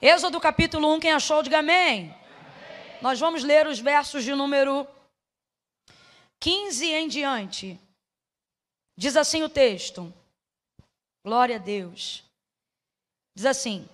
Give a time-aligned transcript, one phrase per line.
[0.00, 2.04] Êxodo capítulo 1, quem achou, diga amém.
[2.04, 3.02] amém.
[3.02, 4.86] Nós vamos ler os versos de número
[6.38, 7.80] 15 em diante.
[8.96, 10.12] Diz assim o texto.
[11.24, 12.22] Glória a Deus.
[13.34, 13.88] Diz assim: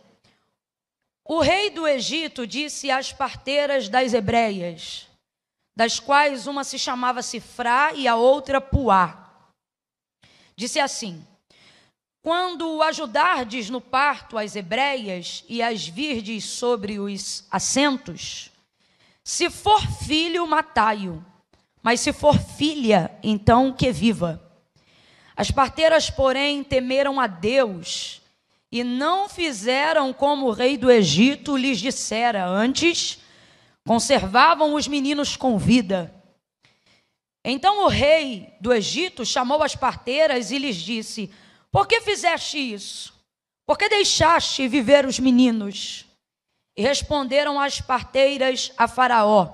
[1.24, 5.08] O rei do Egito disse às parteiras das hebreias,
[5.74, 9.48] das quais uma se chamava Sifrá e a outra Puá.
[10.54, 11.26] Disse assim:
[12.24, 18.50] quando ajudardes no parto as hebreias e as virdes sobre os assentos,
[19.22, 21.22] se for filho, matai-o,
[21.82, 24.42] mas se for filha, então que viva.
[25.36, 28.22] As parteiras, porém, temeram a Deus
[28.72, 33.18] e não fizeram como o rei do Egito lhes dissera, antes
[33.86, 36.10] conservavam os meninos com vida.
[37.44, 41.30] Então o rei do Egito chamou as parteiras e lhes disse:
[41.74, 43.12] por que fizeste isso?
[43.66, 46.06] Por que deixaste viver os meninos?
[46.76, 49.48] E responderam as parteiras a Faraó: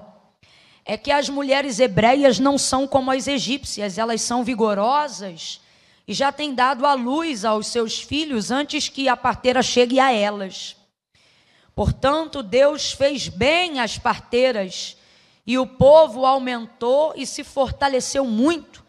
[0.84, 5.62] É que as mulheres hebreias não são como as egípcias, elas são vigorosas
[6.06, 10.12] e já têm dado à luz aos seus filhos antes que a parteira chegue a
[10.12, 10.76] elas.
[11.74, 14.94] Portanto, Deus fez bem às parteiras
[15.46, 18.84] e o povo aumentou e se fortaleceu muito,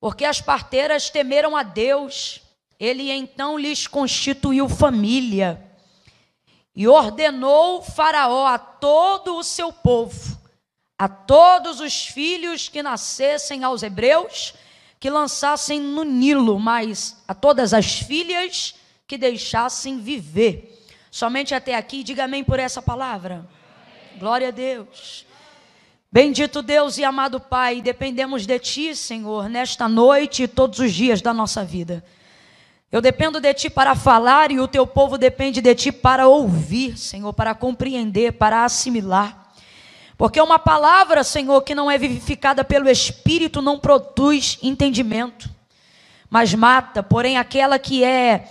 [0.00, 2.40] porque as parteiras temeram a Deus
[2.78, 5.62] ele então lhes constituiu família
[6.74, 10.38] e ordenou Faraó a todo o seu povo,
[10.98, 14.54] a todos os filhos que nascessem aos hebreus,
[14.98, 18.74] que lançassem no Nilo, mas a todas as filhas
[19.06, 20.86] que deixassem viver.
[21.10, 23.46] Somente até aqui, diga amém por essa palavra.
[24.18, 25.26] Glória a Deus.
[26.10, 31.20] Bendito Deus e amado Pai, dependemos de Ti, Senhor, nesta noite e todos os dias
[31.20, 32.04] da nossa vida.
[32.94, 36.96] Eu dependo de ti para falar e o teu povo depende de ti para ouvir,
[36.96, 39.50] Senhor, para compreender, para assimilar.
[40.16, 45.50] Porque uma palavra, Senhor, que não é vivificada pelo Espírito não produz entendimento,
[46.30, 47.02] mas mata.
[47.02, 48.44] Porém, aquela que é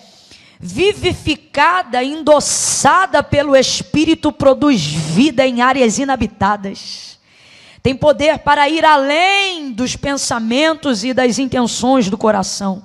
[0.59, 7.17] vivificada, endossada pelo Espírito, produz vida em áreas inabitadas.
[7.81, 12.83] Tem poder para ir além dos pensamentos e das intenções do coração.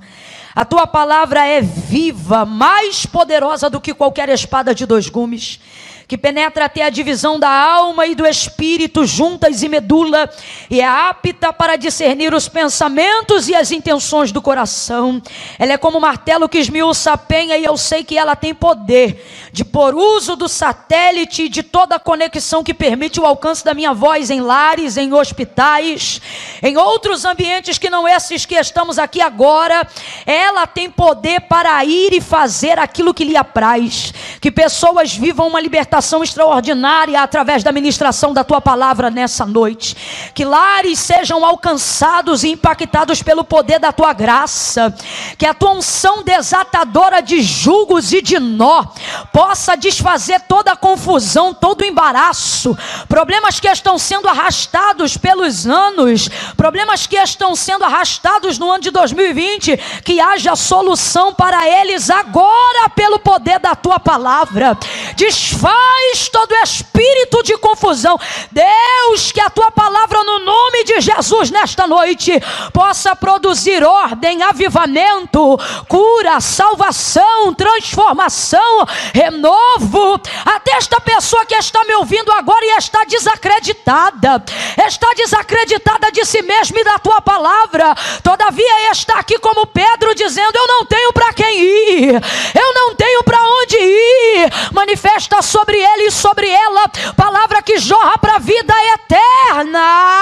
[0.59, 5.61] A tua palavra é viva, mais poderosa do que qualquer espada de dois gumes
[6.09, 10.31] que penetra até a divisão da alma e do espírito, juntas e medula,
[10.71, 15.23] e é apta para discernir os pensamentos e as intenções do coração.
[15.59, 18.55] Ela é como um martelo que esmiuça a penha, e eu sei que ela tem
[18.55, 23.63] poder de por uso do satélite e de toda a conexão que permite o alcance
[23.63, 26.23] da minha voz em lares, em hospitais,
[26.63, 29.87] em outros ambientes que não esses que estamos aqui agora.
[30.25, 34.15] Ela tem poder para ir e fazer aquilo que lhe apraz.
[34.41, 39.97] Que pessoas vivam uma libertação libertação extraordinária através da ministração da tua palavra nessa noite.
[40.33, 44.95] Que lares sejam alcançados e impactados pelo poder da tua graça.
[45.37, 48.85] Que a tua unção desatadora de julgos e de nó
[49.33, 52.77] possa desfazer toda a confusão, todo o embaraço,
[53.09, 58.91] problemas que estão sendo arrastados pelos anos, problemas que estão sendo arrastados no ano de
[58.91, 64.79] 2020, que haja solução para eles agora pelo poder da tua palavra.
[65.17, 68.19] Desfaz Desfaz todo espírito de confusão.
[68.51, 72.33] Deus, que a tua palavra no nome de Jesus nesta noite
[72.73, 80.21] possa produzir ordem, avivamento, cura, salvação, transformação, renovo.
[80.45, 84.43] Até esta pessoa que está me ouvindo agora e está desacreditada,
[84.87, 87.95] está desacreditada de si mesma e da tua palavra.
[88.23, 92.15] Todavia está aqui como Pedro dizendo: Eu não tenho para quem ir,
[92.55, 94.53] eu não tenho para onde ir.
[94.73, 100.19] Manifesta sobre sobre ele e sobre ela, palavra que jorra para a vida eterna.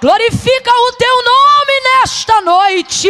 [0.00, 3.08] Glorifica o teu nome nesta noite.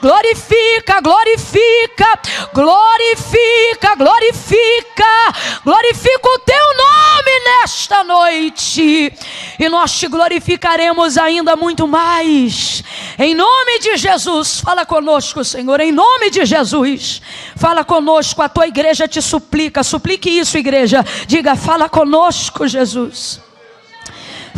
[0.00, 2.18] Glorifica, glorifica,
[2.54, 9.12] glorifica, glorifica, glorifica o teu nome nesta noite.
[9.58, 12.82] E nós te glorificaremos ainda muito mais.
[13.18, 17.20] Em nome de Jesus, fala conosco, Senhor, em nome nome de Jesus.
[17.56, 19.82] Fala conosco, a tua igreja te suplica.
[19.82, 21.04] Suplique isso, igreja.
[21.26, 23.40] Diga, fala conosco, Jesus.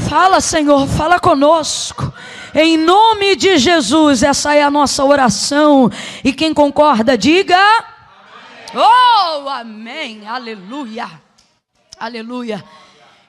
[0.08, 2.12] Fala, Senhor, fala conosco.
[2.55, 5.90] Em nome de Jesus, essa é a nossa oração.
[6.22, 7.58] E quem concorda, diga.
[8.75, 10.26] Oh, amém.
[10.26, 11.10] Aleluia.
[11.99, 12.62] Aleluia.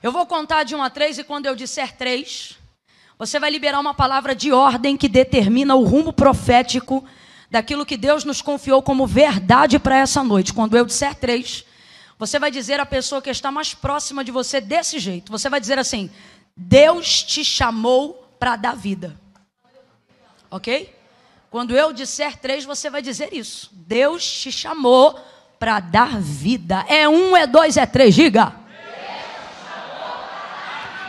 [0.04, 2.58] Eu vou contar de um a três, e quando eu disser três,
[3.18, 7.04] você vai liberar uma palavra de ordem que determina o rumo profético
[7.56, 10.54] daquilo que Deus nos confiou como verdade para essa noite.
[10.54, 11.64] Quando eu disser três,
[12.20, 15.32] você vai dizer à pessoa que está mais próxima de você desse jeito.
[15.32, 16.12] Você vai dizer assim:
[16.56, 19.16] Deus te chamou para dar vida.
[20.52, 20.94] Ok?
[21.50, 23.70] Quando eu disser três, você vai dizer isso.
[23.72, 25.18] Deus te chamou
[25.58, 26.84] para dar vida.
[26.90, 28.14] É um, é dois, é três.
[28.14, 28.54] Diga.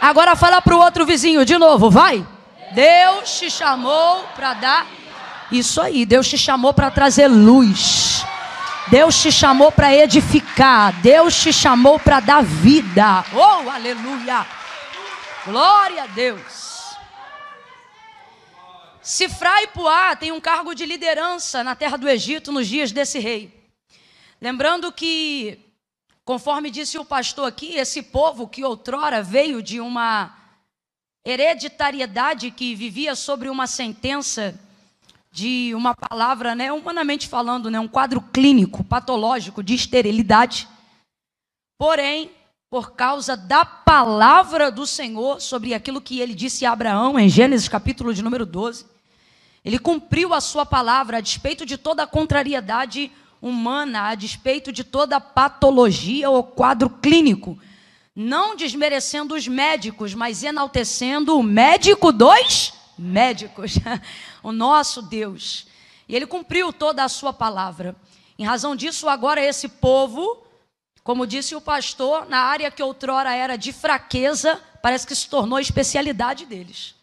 [0.00, 2.24] Agora fala para o outro vizinho de novo, vai.
[2.72, 4.86] Deus te chamou para dar
[5.50, 6.04] isso aí.
[6.04, 8.24] Deus te chamou para trazer luz.
[8.88, 10.92] Deus te chamou para edificar.
[11.00, 13.24] Deus te chamou para dar vida.
[13.32, 14.46] Oh, aleluia!
[15.44, 16.96] Glória a Deus.
[19.02, 23.20] Sifra e Puá tem um cargo de liderança na terra do Egito nos dias desse
[23.20, 23.54] rei.
[24.40, 25.60] Lembrando que,
[26.24, 30.36] conforme disse o pastor aqui, esse povo que outrora veio de uma
[31.24, 34.58] hereditariedade que vivia sobre uma sentença
[35.36, 40.66] de uma palavra, né, humanamente falando, né, um quadro clínico, patológico de esterilidade.
[41.78, 42.30] Porém,
[42.70, 47.68] por causa da palavra do Senhor sobre aquilo que ele disse a Abraão em Gênesis
[47.68, 48.86] capítulo de número 12,
[49.62, 53.12] ele cumpriu a sua palavra a despeito de toda a contrariedade
[53.42, 57.58] humana, a despeito de toda a patologia ou quadro clínico,
[58.14, 63.74] não desmerecendo os médicos, mas enaltecendo o médico dos médicos.
[64.46, 65.66] o nosso Deus.
[66.08, 67.96] E ele cumpriu toda a sua palavra.
[68.38, 70.46] Em razão disso, agora esse povo,
[71.02, 75.58] como disse o pastor, na área que outrora era de fraqueza, parece que se tornou
[75.58, 76.94] especialidade deles.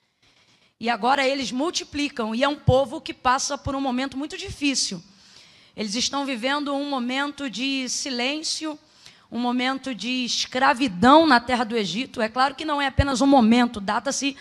[0.80, 5.04] E agora eles multiplicam, e é um povo que passa por um momento muito difícil.
[5.76, 8.80] Eles estão vivendo um momento de silêncio,
[9.30, 12.22] um momento de escravidão na terra do Egito.
[12.22, 14.38] É claro que não é apenas um momento, data-se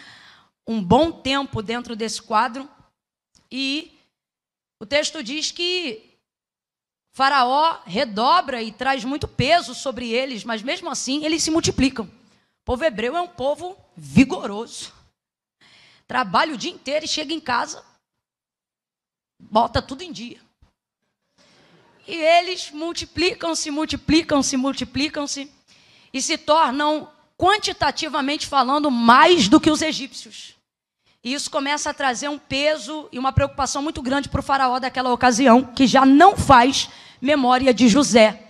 [0.65, 2.69] um bom tempo dentro desse quadro.
[3.55, 3.93] E
[4.81, 6.17] o texto diz que
[7.13, 12.07] Faraó redobra e traz muito peso sobre eles, mas mesmo assim eles se multiplicam.
[12.07, 14.91] O povo hebreu é um povo vigoroso.
[16.09, 17.85] Trabalha o dia inteiro e chega em casa,
[19.39, 20.41] bota tudo em dia.
[22.09, 25.53] E eles multiplicam-se, multiplicam-se, multiplicam-se
[26.11, 30.55] e se tornam, quantitativamente falando, mais do que os egípcios.
[31.25, 34.81] E isso começa a trazer um peso e uma preocupação muito grande para o faraó
[34.81, 36.89] daquela ocasião, que já não faz
[37.21, 38.43] memória de José,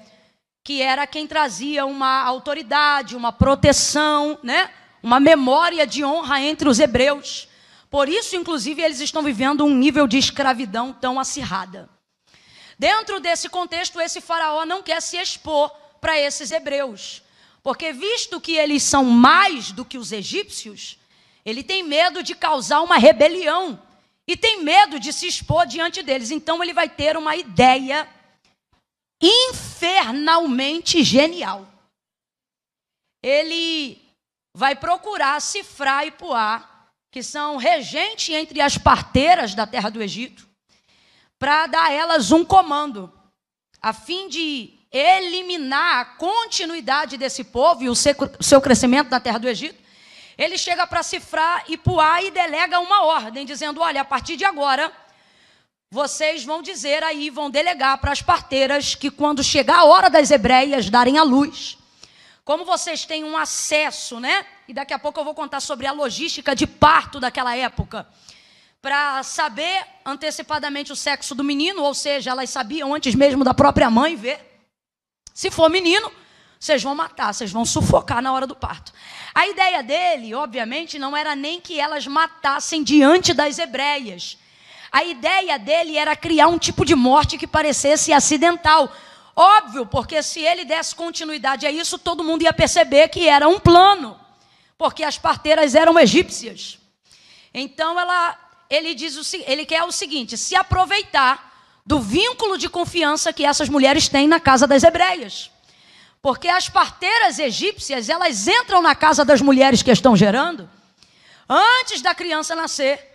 [0.65, 4.71] que era quem trazia uma autoridade, uma proteção, né?
[5.03, 7.47] uma memória de honra entre os hebreus.
[7.91, 11.91] Por isso, inclusive, eles estão vivendo um nível de escravidão tão acirrada.
[12.79, 15.71] Dentro desse contexto, esse faraó não quer se expor
[16.01, 17.23] para esses hebreus,
[17.63, 20.99] porque visto que eles são mais do que os egípcios,
[21.45, 23.81] ele tem medo de causar uma rebelião
[24.27, 26.31] e tem medo de se expor diante deles.
[26.31, 28.09] Então ele vai ter uma ideia
[29.21, 31.67] infernalmente genial.
[33.23, 34.01] Ele
[34.55, 36.69] vai procurar Cifrar e Puá,
[37.11, 40.49] que são regente entre as parteiras da terra do Egito,
[41.39, 43.13] para dar a elas um comando,
[43.81, 49.49] a fim de eliminar a continuidade desse povo e o seu crescimento na terra do
[49.49, 49.82] Egito
[50.43, 54.45] ele chega para cifrar e puar e delega uma ordem, dizendo: olha, a partir de
[54.45, 54.93] agora,
[55.91, 60.31] vocês vão dizer aí, vão delegar para as parteiras que quando chegar a hora das
[60.31, 61.79] hebreias darem a luz,
[62.45, 64.45] como vocês têm um acesso, né?
[64.67, 68.09] E daqui a pouco eu vou contar sobre a logística de parto daquela época,
[68.81, 73.89] para saber antecipadamente o sexo do menino, ou seja, elas sabiam antes mesmo da própria
[73.89, 74.41] mãe ver.
[75.33, 76.11] Se for menino,
[76.63, 78.93] vocês vão matar, vocês vão sufocar na hora do parto.
[79.35, 84.39] A ideia dele, obviamente, não era nem que elas matassem diante das hebreias.
[84.93, 88.95] A ideia dele era criar um tipo de morte que parecesse acidental.
[89.35, 93.59] Óbvio, porque se ele desse continuidade a isso, todo mundo ia perceber que era um
[93.59, 94.17] plano,
[94.79, 96.79] porque as parteiras eram egípcias.
[97.53, 98.39] Então ela,
[98.71, 101.53] ele diz o, ele quer o seguinte: se aproveitar
[101.85, 105.51] do vínculo de confiança que essas mulheres têm na casa das hebreias.
[106.23, 110.71] Porque as parteiras egípcias, elas entram na casa das mulheres que estão gerando
[111.49, 113.13] antes da criança nascer,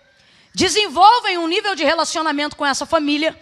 [0.54, 3.40] desenvolvem um nível de relacionamento com essa família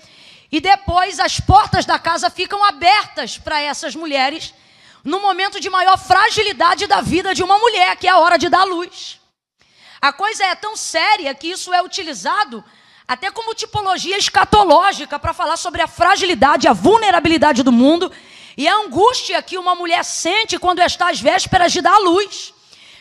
[0.52, 4.54] e depois as portas da casa ficam abertas para essas mulheres
[5.04, 8.50] no momento de maior fragilidade da vida de uma mulher, que é a hora de
[8.50, 9.20] dar luz.
[10.00, 12.64] A coisa é tão séria que isso é utilizado
[13.08, 18.12] até como tipologia escatológica para falar sobre a fragilidade, a vulnerabilidade do mundo
[18.58, 22.54] e a angústia que uma mulher sente quando está às vésperas de dar luz.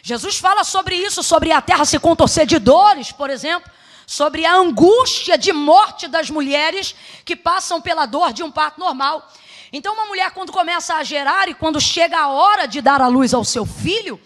[0.02, 3.70] Jesus fala sobre isso, sobre a terra se contorcer de dores, por exemplo,
[4.06, 6.94] sobre a angústia de morte das mulheres
[7.24, 9.26] que passam pela dor de um parto normal.
[9.72, 13.08] Então, uma mulher, quando começa a gerar e quando chega a hora de dar a
[13.08, 14.20] luz ao seu filho,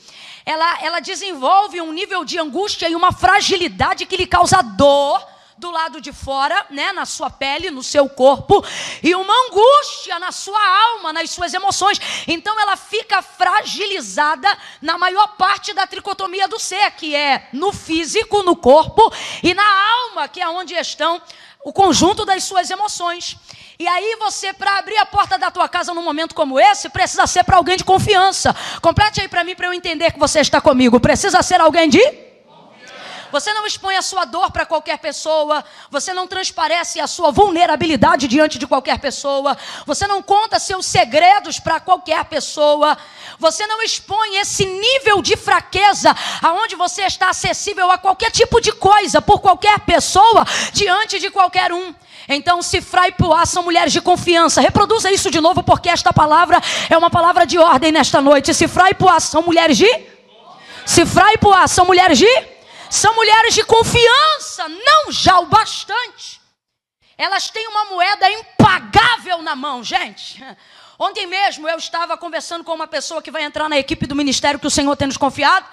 [0.45, 5.25] ela, ela desenvolve um nível de angústia e uma fragilidade que lhe causa dor
[5.59, 8.65] do lado de fora, né, na sua pele, no seu corpo,
[9.03, 10.61] e uma angústia na sua
[10.93, 12.01] alma, nas suas emoções.
[12.29, 14.49] Então ela fica fragilizada
[14.81, 19.13] na maior parte da tricotomia do ser, que é no físico, no corpo,
[19.43, 21.21] e na alma, que é onde estão
[21.65, 23.37] o conjunto das suas emoções.
[23.81, 27.27] E aí você, para abrir a porta da tua casa num momento como esse, precisa
[27.27, 28.55] ser para alguém de confiança.
[28.81, 31.01] Complete aí para mim para eu entender que você está comigo.
[31.01, 32.28] Precisa ser alguém de
[33.31, 35.65] você não expõe a sua dor para qualquer pessoa.
[35.91, 39.57] Você não transparece a sua vulnerabilidade diante de qualquer pessoa.
[39.87, 42.97] Você não conta seus segredos para qualquer pessoa.
[43.39, 48.73] Você não expõe esse nível de fraqueza aonde você está acessível a qualquer tipo de
[48.73, 51.95] coisa por qualquer pessoa diante de qualquer um.
[52.29, 54.61] Então, Cifra e Puá são mulheres de confiança.
[54.61, 58.53] Reproduza isso de novo, porque esta palavra é uma palavra de ordem nesta noite.
[58.53, 59.89] Cifra e Puá são mulheres de.
[60.85, 62.58] Cifra e Puá são mulheres de
[62.91, 66.41] são mulheres de confiança, não já o bastante.
[67.17, 70.43] Elas têm uma moeda impagável na mão, gente.
[70.99, 74.59] Ontem mesmo eu estava conversando com uma pessoa que vai entrar na equipe do ministério
[74.59, 75.67] que o Senhor tem nos confiado.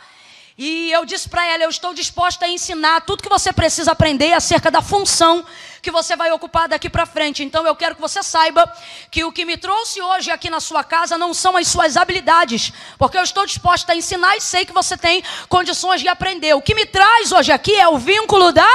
[0.58, 4.34] E eu disse para ela: eu estou disposta a ensinar tudo que você precisa aprender
[4.34, 5.46] acerca da função
[5.82, 7.44] que você vai ocupar daqui para frente.
[7.44, 8.72] Então eu quero que você saiba
[9.12, 12.72] que o que me trouxe hoje aqui na sua casa não são as suas habilidades,
[12.98, 16.54] porque eu estou disposta a ensinar e sei que você tem condições de aprender.
[16.56, 18.68] O que me traz hoje aqui é o vínculo da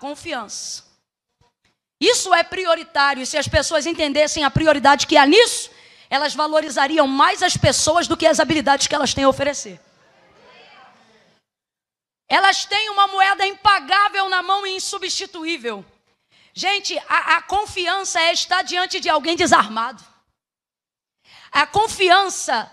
[0.00, 0.84] confiança.
[2.00, 5.70] Isso é prioritário, e se as pessoas entendessem a prioridade que há nisso,
[6.10, 9.80] elas valorizariam mais as pessoas do que as habilidades que elas têm a oferecer.
[12.28, 15.84] Elas têm uma moeda impagável na mão e insubstituível.
[16.52, 20.02] Gente, a, a confiança é estar diante de alguém desarmado.
[21.52, 22.70] A confiança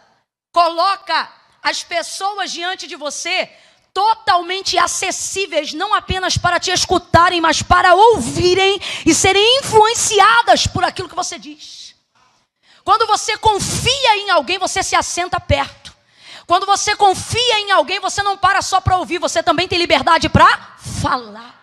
[0.51, 1.31] coloca
[1.61, 3.51] as pessoas diante de você
[3.93, 11.07] totalmente acessíveis, não apenas para te escutarem, mas para ouvirem e serem influenciadas por aquilo
[11.07, 11.95] que você diz.
[12.83, 15.82] Quando você confia em alguém, você se assenta perto.
[16.45, 20.29] Quando você confia em alguém, você não para só para ouvir, você também tem liberdade
[20.29, 21.62] para falar.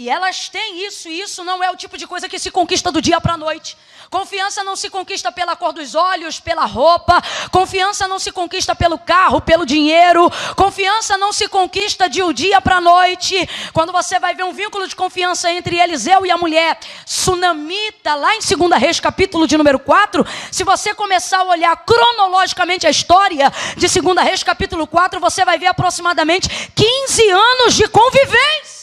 [0.00, 2.92] E elas têm isso, e isso não é o tipo de coisa que se conquista
[2.92, 3.76] do dia para a noite.
[4.08, 7.20] Confiança não se conquista pela cor dos olhos, pela roupa.
[7.50, 10.30] Confiança não se conquista pelo carro, pelo dinheiro.
[10.54, 13.34] Confiança não se conquista de um dia para a noite.
[13.72, 18.36] Quando você vai ver um vínculo de confiança entre Eliseu e a mulher sunamita, lá
[18.36, 23.52] em 2 Reis, capítulo de número 4, se você começar a olhar cronologicamente a história
[23.76, 28.78] de 2 Reis, capítulo 4, você vai ver aproximadamente 15 anos de convivência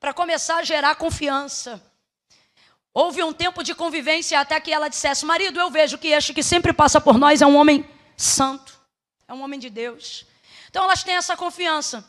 [0.00, 1.80] para começar a gerar confiança.
[2.92, 6.42] Houve um tempo de convivência até que ela dissesse: Marido, eu vejo que este que
[6.42, 8.80] sempre passa por nós é um homem santo,
[9.28, 10.26] é um homem de Deus.
[10.70, 12.08] Então elas têm essa confiança.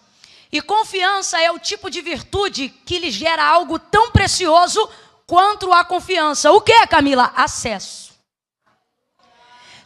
[0.51, 4.89] E confiança é o tipo de virtude que lhe gera algo tão precioso
[5.27, 6.51] quanto a confiança.
[6.51, 7.31] O que Camila?
[7.36, 8.12] Acesso.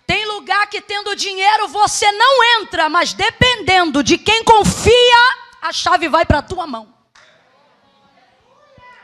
[0.07, 5.17] Tem lugar que tendo dinheiro você não entra, mas dependendo de quem confia,
[5.61, 6.94] a chave vai para a tua mão.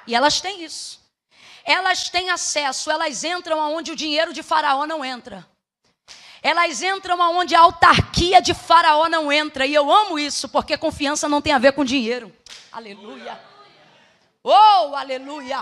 [0.07, 1.01] E elas têm isso.
[1.63, 5.45] Elas têm acesso, elas entram aonde o dinheiro de Faraó não entra.
[6.41, 9.65] Elas entram aonde a autarquia de Faraó não entra.
[9.65, 12.35] E eu amo isso, porque confiança não tem a ver com dinheiro.
[12.71, 13.39] Aleluia.
[14.43, 15.61] Oh, aleluia.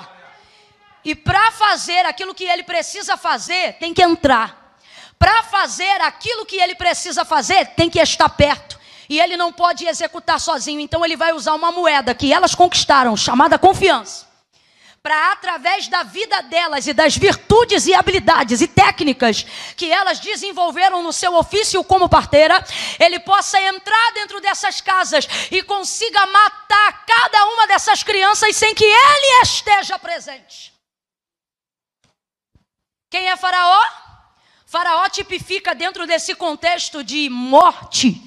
[1.04, 4.78] E para fazer aquilo que ele precisa fazer, tem que entrar.
[5.18, 8.80] Para fazer aquilo que ele precisa fazer, tem que estar perto.
[9.10, 10.80] E ele não pode executar sozinho.
[10.80, 14.29] Então ele vai usar uma moeda que elas conquistaram, chamada confiança
[15.02, 21.02] para através da vida delas e das virtudes e habilidades e técnicas que elas desenvolveram
[21.02, 22.64] no seu ofício como parteira,
[23.00, 28.84] ele possa entrar dentro dessas casas e consiga matar cada uma dessas crianças sem que
[28.84, 30.74] ele esteja presente.
[33.10, 33.82] Quem é Faraó?
[34.66, 38.22] Faraó tipifica dentro desse contexto de morte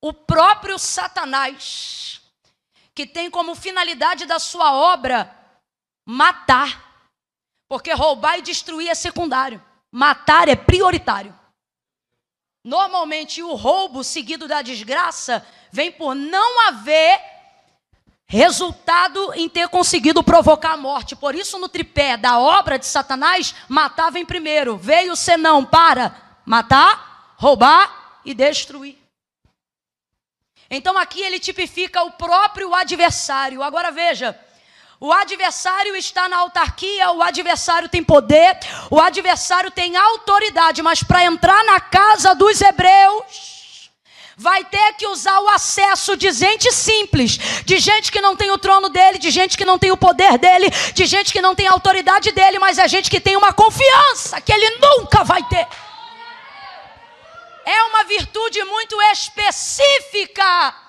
[0.00, 2.20] o próprio Satanás,
[2.94, 5.41] que tem como finalidade da sua obra
[6.04, 6.92] matar.
[7.68, 9.62] Porque roubar e destruir é secundário.
[9.90, 11.38] Matar é prioritário.
[12.64, 17.20] Normalmente o roubo seguido da desgraça vem por não haver
[18.26, 21.16] resultado em ter conseguido provocar a morte.
[21.16, 24.76] Por isso no tripé da obra de Satanás, matava em primeiro.
[24.76, 26.16] Veio senão para
[26.46, 28.98] matar, roubar e destruir.
[30.70, 33.62] Então aqui ele tipifica o próprio adversário.
[33.62, 34.38] Agora veja.
[35.04, 38.56] O adversário está na autarquia, o adversário tem poder,
[38.88, 43.90] o adversário tem autoridade, mas para entrar na casa dos hebreus,
[44.36, 48.58] vai ter que usar o acesso de gente simples, de gente que não tem o
[48.58, 51.66] trono dele, de gente que não tem o poder dele, de gente que não tem
[51.66, 55.66] a autoridade dele, mas é gente que tem uma confiança que ele nunca vai ter.
[57.66, 60.81] É uma virtude muito específica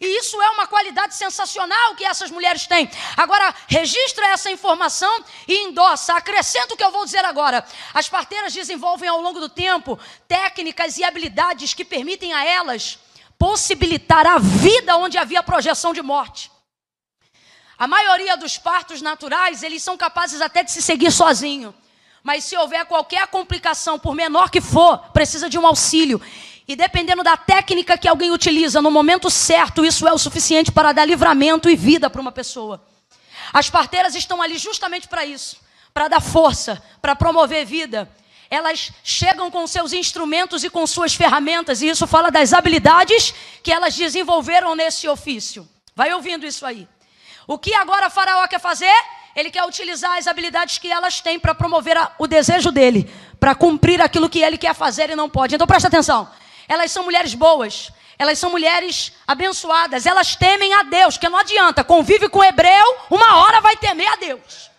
[0.00, 2.90] e isso é uma qualidade sensacional que essas mulheres têm.
[3.18, 6.14] Agora, registra essa informação e endossa.
[6.14, 7.62] Acrescenta o que eu vou dizer agora.
[7.92, 12.98] As parteiras desenvolvem ao longo do tempo técnicas e habilidades que permitem a elas
[13.38, 16.50] possibilitar a vida onde havia projeção de morte.
[17.76, 21.74] A maioria dos partos naturais, eles são capazes até de se seguir sozinho.
[22.22, 26.20] Mas se houver qualquer complicação, por menor que for, precisa de um auxílio.
[26.70, 30.92] E dependendo da técnica que alguém utiliza no momento certo, isso é o suficiente para
[30.92, 32.80] dar livramento e vida para uma pessoa.
[33.52, 35.56] As parteiras estão ali justamente para isso,
[35.92, 38.08] para dar força, para promover vida.
[38.48, 43.34] Elas chegam com seus instrumentos e com suas ferramentas, e isso fala das habilidades
[43.64, 45.68] que elas desenvolveram nesse ofício.
[45.96, 46.86] Vai ouvindo isso aí.
[47.48, 48.94] O que agora Faraó quer fazer?
[49.34, 53.56] Ele quer utilizar as habilidades que elas têm para promover a, o desejo dele, para
[53.56, 55.56] cumprir aquilo que ele quer fazer e não pode.
[55.56, 56.30] Então presta atenção.
[56.70, 57.90] Elas são mulheres boas.
[58.16, 60.06] Elas são mulheres abençoadas.
[60.06, 61.82] Elas temem a Deus, que não adianta.
[61.82, 64.70] Convive com o hebreu, uma hora vai temer a Deus.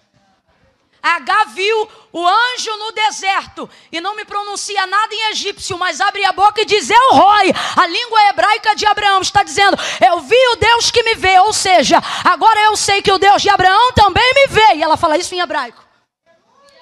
[1.04, 6.24] H viu o anjo no deserto e não me pronuncia nada em egípcio, mas abre
[6.24, 7.52] a boca e diz: Eu roi.
[7.76, 11.40] A língua hebraica de Abraão está dizendo: Eu vi o Deus que me vê.
[11.40, 14.76] Ou seja, agora eu sei que o Deus de Abraão também me vê.
[14.76, 15.84] E ela fala isso em hebraico.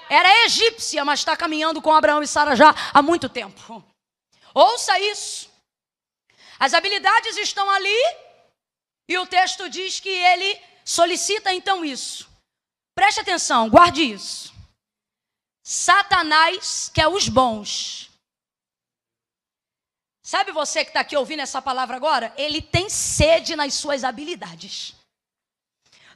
[0.08, 3.89] Era egípcia, mas está caminhando com Abraão e Sara já há muito tempo.
[4.54, 5.50] Ouça isso.
[6.58, 8.02] As habilidades estão ali
[9.08, 12.28] e o texto diz que ele solicita então isso.
[12.94, 14.52] Preste atenção, guarde isso.
[15.62, 18.10] Satanás quer os bons.
[20.22, 22.32] Sabe você que está aqui ouvindo essa palavra agora?
[22.36, 24.94] Ele tem sede nas suas habilidades.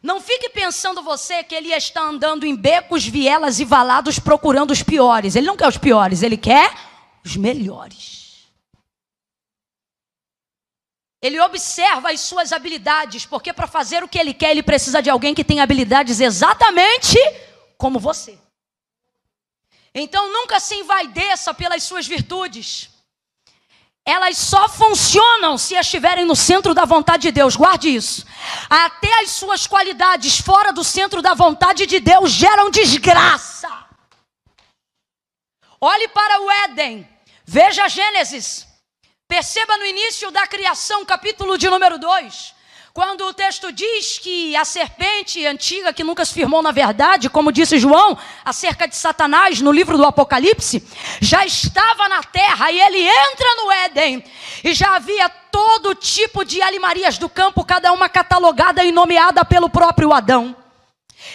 [0.03, 4.83] Não fique pensando você que ele está andando em becos, vielas e valados procurando os
[4.83, 5.35] piores.
[5.35, 6.71] Ele não quer os piores, ele quer
[7.25, 8.24] os melhores.
[11.25, 15.09] Ele observa as suas habilidades, porque para fazer o que ele quer, ele precisa de
[15.09, 17.17] alguém que tem habilidades exatamente
[17.79, 18.39] como você.
[19.95, 22.91] Então nunca se envaideça pelas suas virtudes.
[24.05, 27.57] Elas só funcionam se estiverem no centro da vontade de Deus.
[27.57, 28.27] Guarde isso.
[28.69, 33.71] Até as suas qualidades fora do centro da vontade de Deus geram desgraça.
[35.81, 37.09] Olhe para o Éden.
[37.47, 38.64] Veja Gênesis.
[39.27, 42.55] Perceba no início da criação, capítulo de número 2,
[42.93, 47.51] quando o texto diz que a serpente antiga, que nunca se firmou na verdade, como
[47.51, 50.87] disse João, acerca de Satanás no livro do Apocalipse,
[51.23, 54.25] já estava na terra e ele entra no Éden
[54.63, 59.71] e já havia todo tipo de alimarias do campo, cada uma catalogada e nomeada pelo
[59.71, 60.64] próprio Adão.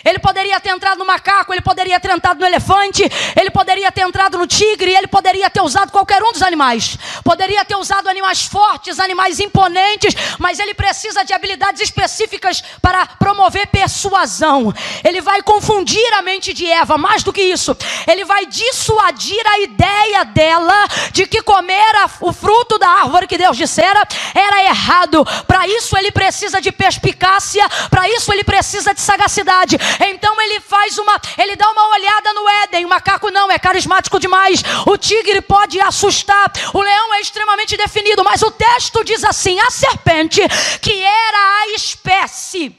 [0.03, 3.03] Ele poderia ter entrado no macaco, ele poderia ter entrado no elefante,
[3.39, 6.97] ele poderia ter entrado no tigre, ele poderia ter usado qualquer um dos animais.
[7.23, 13.67] Poderia ter usado animais fortes, animais imponentes, mas ele precisa de habilidades específicas para promover
[13.67, 14.73] persuasão.
[15.03, 17.75] Ele vai confundir a mente de Eva, mais do que isso,
[18.07, 21.79] ele vai dissuadir a ideia dela de que comer
[22.21, 25.25] o fruto da árvore que Deus dissera era errado.
[25.47, 29.77] Para isso ele precisa de perspicácia, para isso ele precisa de sagacidade.
[29.99, 32.85] Então ele faz uma, ele dá uma olhada no Éden.
[32.85, 34.63] O macaco não, é carismático demais.
[34.85, 36.51] O tigre pode assustar.
[36.73, 40.41] O leão é extremamente definido, mas o texto diz assim: a serpente,
[40.81, 42.75] que era a espécie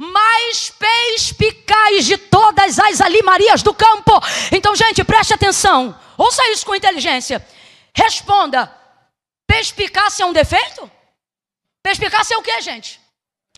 [0.00, 4.12] mais perspicaz de todas as alimarias do campo.
[4.50, 5.94] Então, gente, preste atenção.
[6.16, 7.46] Ouça isso com inteligência.
[7.94, 8.74] Responda:
[9.46, 10.90] perspicácia é um defeito?
[11.82, 12.98] Perspicácia é o que, gente?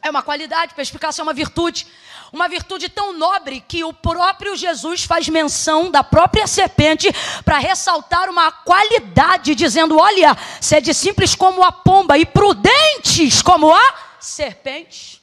[0.02, 1.86] É uma qualidade, perspicácia é uma virtude.
[2.32, 7.12] Uma virtude tão nobre que o próprio Jesus faz menção da própria serpente
[7.44, 13.94] para ressaltar uma qualidade, dizendo: Olha, sede simples como a pomba e prudentes como a
[14.18, 15.20] serpente.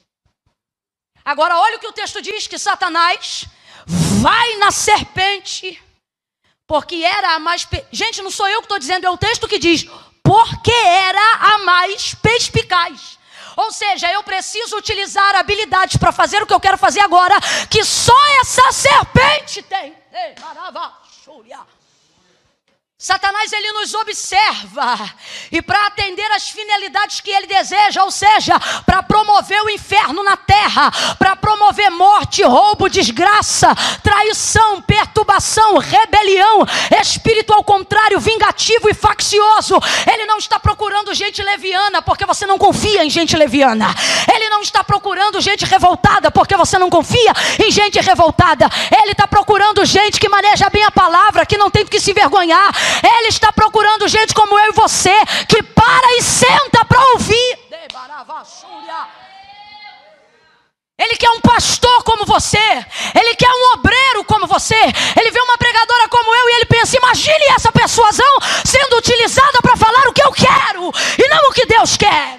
[1.26, 3.45] Agora, olha o que o texto diz: que Satanás
[3.88, 5.82] vai na serpente,
[6.67, 7.67] porque era a mais.
[7.91, 9.88] Gente, não sou eu que estou dizendo, é o texto que diz:
[10.24, 13.18] porque era a mais perspicaz.
[13.60, 17.36] Ou seja, eu preciso utilizar habilidades para fazer o que eu quero fazer agora,
[17.69, 19.93] que só essa serpente tem.
[23.02, 25.10] Satanás ele nos observa
[25.50, 30.36] e para atender às finalidades que ele deseja, ou seja, para promover o inferno na
[30.36, 36.68] terra, para promover morte, roubo, desgraça, traição, perturbação, rebelião,
[37.02, 39.80] espírito ao contrário, vingativo e faccioso.
[40.12, 43.96] Ele não está procurando gente leviana porque você não confia em gente leviana.
[44.30, 47.32] Ele não está procurando gente revoltada porque você não confia
[47.66, 48.70] em gente revoltada.
[49.02, 52.88] Ele está procurando gente que maneja bem a palavra, que não tem que se envergonhar
[53.04, 55.13] ele está procurando gente como eu e você,
[55.47, 57.60] que para e senta para ouvir.
[60.99, 62.86] Ele quer um pastor como você.
[63.15, 64.75] Ele quer um obreiro como você.
[65.17, 69.78] Ele vê uma pregadora como eu e ele pensa: imagine essa persuasão sendo utilizada para
[69.78, 72.38] falar o que eu quero e não o que Deus quer.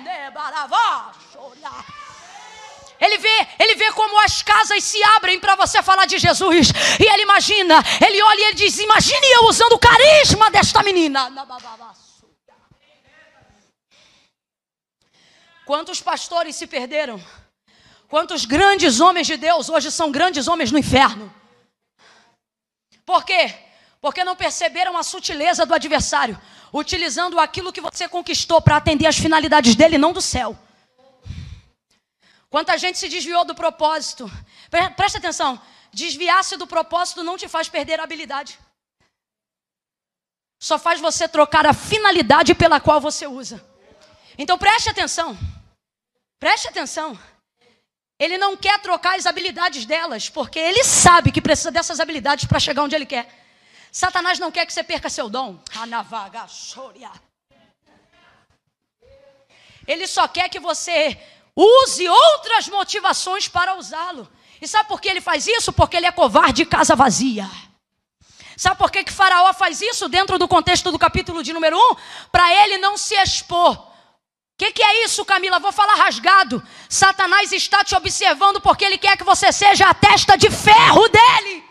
[3.00, 6.68] Ele vê, ele vê como as casas se abrem para você falar de Jesus.
[7.00, 11.32] E ele imagina, ele olha e ele diz: Imagine eu usando o carisma desta menina.
[15.64, 17.22] Quantos pastores se perderam?
[18.06, 21.32] Quantos grandes homens de Deus hoje são grandes homens no inferno?
[23.06, 23.54] Por quê?
[24.00, 26.38] Porque não perceberam a sutileza do adversário,
[26.72, 30.58] utilizando aquilo que você conquistou para atender às finalidades dele, não do céu.
[32.50, 34.30] Quanta gente se desviou do propósito.
[34.96, 35.60] Presta atenção:
[35.92, 38.58] desviar-se do propósito não te faz perder a habilidade.
[40.60, 43.64] Só faz você trocar a finalidade pela qual você usa.
[44.36, 45.38] Então preste atenção.
[46.38, 47.18] Preste atenção.
[48.18, 52.60] Ele não quer trocar as habilidades delas, porque ele sabe que precisa dessas habilidades para
[52.60, 53.26] chegar onde ele quer.
[53.90, 55.58] Satanás não quer que você perca seu dom.
[59.86, 61.18] Ele só quer que você
[61.62, 64.27] Use outras motivações para usá-lo.
[64.62, 65.73] E sabe por que ele faz isso?
[65.73, 67.49] Porque ele é covarde e casa vazia.
[68.57, 71.96] Sabe por que, que Faraó faz isso dentro do contexto do capítulo de número 1?
[72.33, 73.73] Para ele não se expor.
[73.73, 73.85] O
[74.57, 75.59] que, que é isso, Camila?
[75.59, 76.62] Vou falar rasgado.
[76.88, 81.64] Satanás está te observando porque ele quer que você seja a testa de ferro dele.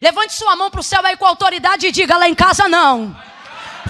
[0.00, 3.16] Levante sua mão para o céu aí com autoridade e diga: lá em casa não.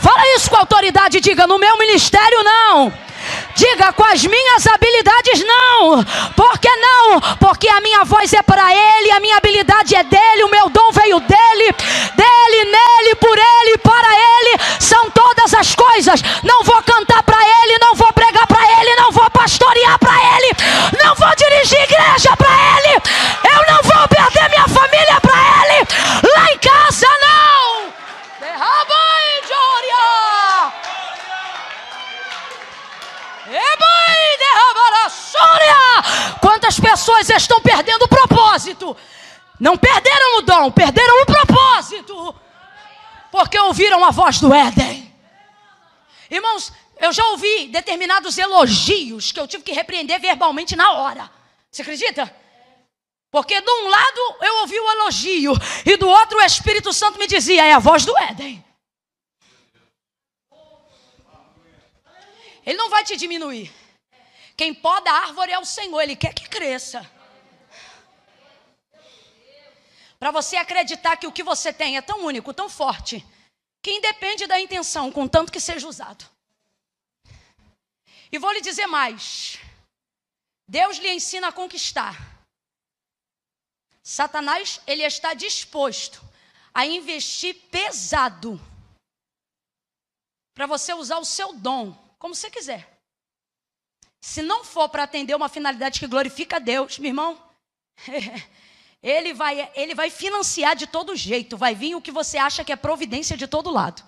[0.03, 3.08] Fala isso com autoridade e diga: no meu ministério não.
[3.55, 6.05] Diga com as minhas habilidades não.
[6.37, 7.21] Por que não?
[7.41, 10.93] Porque a minha voz é para ele, a minha habilidade é dele, o meu dom
[10.93, 11.75] veio dele,
[12.15, 14.61] dele, nele, por ele, para ele.
[14.79, 16.23] São todas as coisas.
[16.45, 21.03] Não vou cantar para ele, não vou pregar para ele, não vou pastorear para ele,
[21.03, 23.03] não vou dirigir igreja para ele.
[23.45, 25.89] Eu não vou perder minha família para ele.
[26.35, 27.93] Lá em casa não.
[28.41, 28.99] Derraba
[36.69, 38.95] Quantas pessoas estão perdendo o propósito?
[39.59, 42.35] Não perderam o dom, perderam o propósito.
[43.33, 45.11] Porque ouviram a voz do Éden.
[46.31, 51.31] Irmãos, eu já ouvi determinados elogios que eu tive que repreender verbalmente na hora.
[51.71, 52.31] Você acredita?
[53.31, 55.55] Porque de um lado eu ouvi o elogio
[55.87, 58.63] e do outro o Espírito Santo me dizia: é a voz do Éden.
[62.67, 63.78] Ele não vai te diminuir.
[64.59, 67.09] Quem poda a árvore é o Senhor, Ele quer que cresça.
[70.19, 73.25] Para você acreditar que o que você tem é tão único, tão forte,
[73.81, 76.29] que independe da intenção, contanto que seja usado.
[78.33, 79.61] E vou lhe dizer mais:
[80.67, 82.17] Deus lhe ensina a conquistar.
[84.03, 86.21] Satanás, ele está disposto
[86.75, 88.61] a investir pesado
[90.53, 92.98] para você usar o seu dom como você quiser.
[94.21, 97.41] Se não for para atender uma finalidade que glorifica a Deus, meu irmão,
[99.03, 102.73] ele vai, ele vai financiar de todo jeito, vai vir o que você acha que
[102.73, 104.03] é providência de todo lado.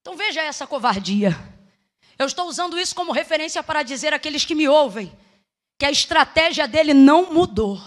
[0.00, 1.30] Então veja essa covardia.
[2.18, 5.10] Eu estou usando isso como referência para dizer àqueles que me ouvem
[5.78, 7.78] que a estratégia dele não mudou.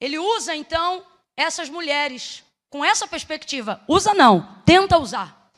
[0.00, 3.82] Ele usa então essas mulheres com essa perspectiva.
[3.88, 5.50] Usa não, tenta usar.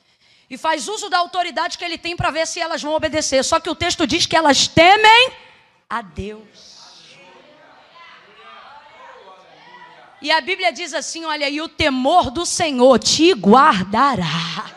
[0.49, 3.45] E faz uso da autoridade que ele tem para ver se elas vão obedecer.
[3.45, 5.33] Só que o texto diz que elas temem
[5.89, 6.73] a Deus.
[10.21, 14.71] E a Bíblia diz assim: olha, e o temor do Senhor te guardará.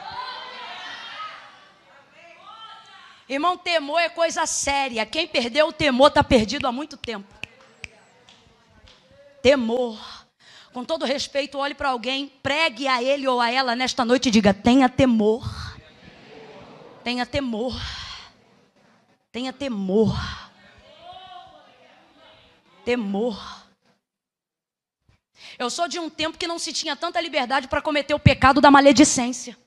[3.27, 5.05] Irmão, temor é coisa séria.
[5.05, 7.33] Quem perdeu o temor está perdido há muito tempo.
[9.41, 10.24] Temor
[10.75, 14.31] com todo respeito, olhe para alguém, pregue a ele ou a ela nesta noite e
[14.31, 15.49] diga: tenha temor.
[17.01, 17.73] Tenha temor.
[19.31, 20.19] Tenha temor.
[22.83, 23.65] temor.
[25.57, 28.59] Eu sou de um tempo que não se tinha tanta liberdade para cometer o pecado
[28.59, 29.57] da maledicência.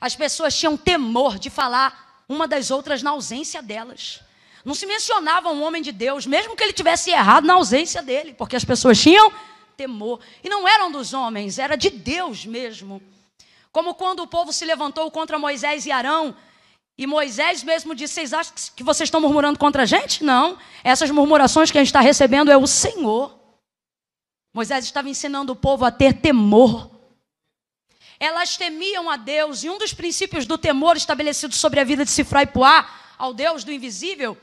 [0.00, 4.20] As pessoas tinham temor de falar uma das outras na ausência delas.
[4.64, 8.32] Não se mencionava um homem de Deus, mesmo que ele tivesse errado na ausência dele,
[8.34, 9.32] porque as pessoas tinham
[9.76, 10.20] temor.
[10.42, 13.02] E não eram dos homens, era de Deus mesmo.
[13.70, 16.36] Como quando o povo se levantou contra Moisés e Arão,
[16.96, 20.22] e Moisés mesmo disse: Vocês acham que vocês estão murmurando contra a gente?
[20.22, 20.58] Não.
[20.84, 23.38] Essas murmurações que a gente está recebendo é o Senhor.
[24.54, 26.90] Moisés estava ensinando o povo a ter temor.
[28.20, 32.10] Elas temiam a Deus, e um dos princípios do temor estabelecido sobre a vida de
[32.10, 34.36] Sifra e Puá, ao Deus do invisível,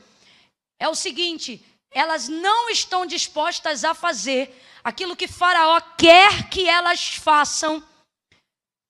[0.78, 7.14] é o seguinte: elas não estão dispostas a fazer aquilo que Faraó quer que elas
[7.14, 7.82] façam,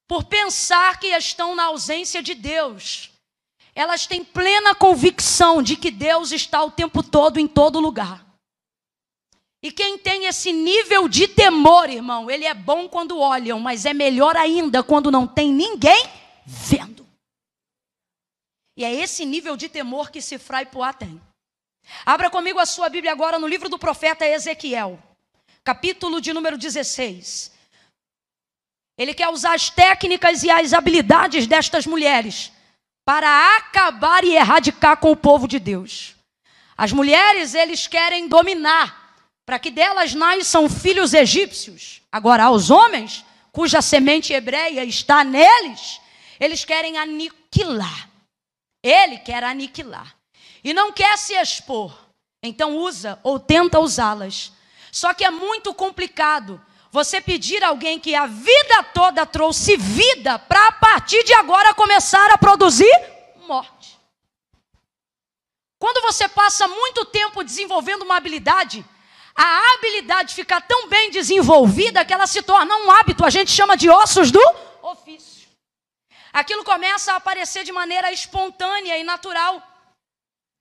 [0.08, 3.10] por pensar que estão na ausência de Deus.
[3.74, 8.26] Elas têm plena convicção de que Deus está o tempo todo em todo lugar.
[9.62, 13.92] E quem tem esse nível de temor, irmão, ele é bom quando olham, mas é
[13.92, 16.02] melhor ainda quando não tem ninguém
[16.44, 17.06] vendo.
[18.76, 21.20] E é esse nível de temor que Sifra e Poá tem.
[22.04, 24.98] Abra comigo a sua Bíblia agora no livro do profeta Ezequiel,
[25.62, 27.52] capítulo de número 16.
[28.96, 32.52] Ele quer usar as técnicas e as habilidades destas mulheres
[33.04, 36.14] para acabar e erradicar com o povo de Deus.
[36.76, 42.02] As mulheres, eles querem dominar para que delas nasçam filhos egípcios.
[42.12, 46.00] Agora, aos homens, cuja semente hebreia está neles,
[46.38, 48.08] eles querem aniquilar.
[48.82, 50.14] Ele quer aniquilar.
[50.62, 51.96] E não quer se expor.
[52.42, 54.52] Então usa ou tenta usá-las.
[54.92, 60.38] Só que é muito complicado você pedir a alguém que a vida toda trouxe vida
[60.38, 62.90] para a partir de agora começar a produzir
[63.46, 63.98] morte.
[65.78, 68.84] Quando você passa muito tempo desenvolvendo uma habilidade,
[69.34, 73.76] a habilidade fica tão bem desenvolvida que ela se torna um hábito, a gente chama
[73.76, 74.42] de ossos do
[74.82, 75.48] ofício.
[76.32, 79.69] Aquilo começa a aparecer de maneira espontânea e natural.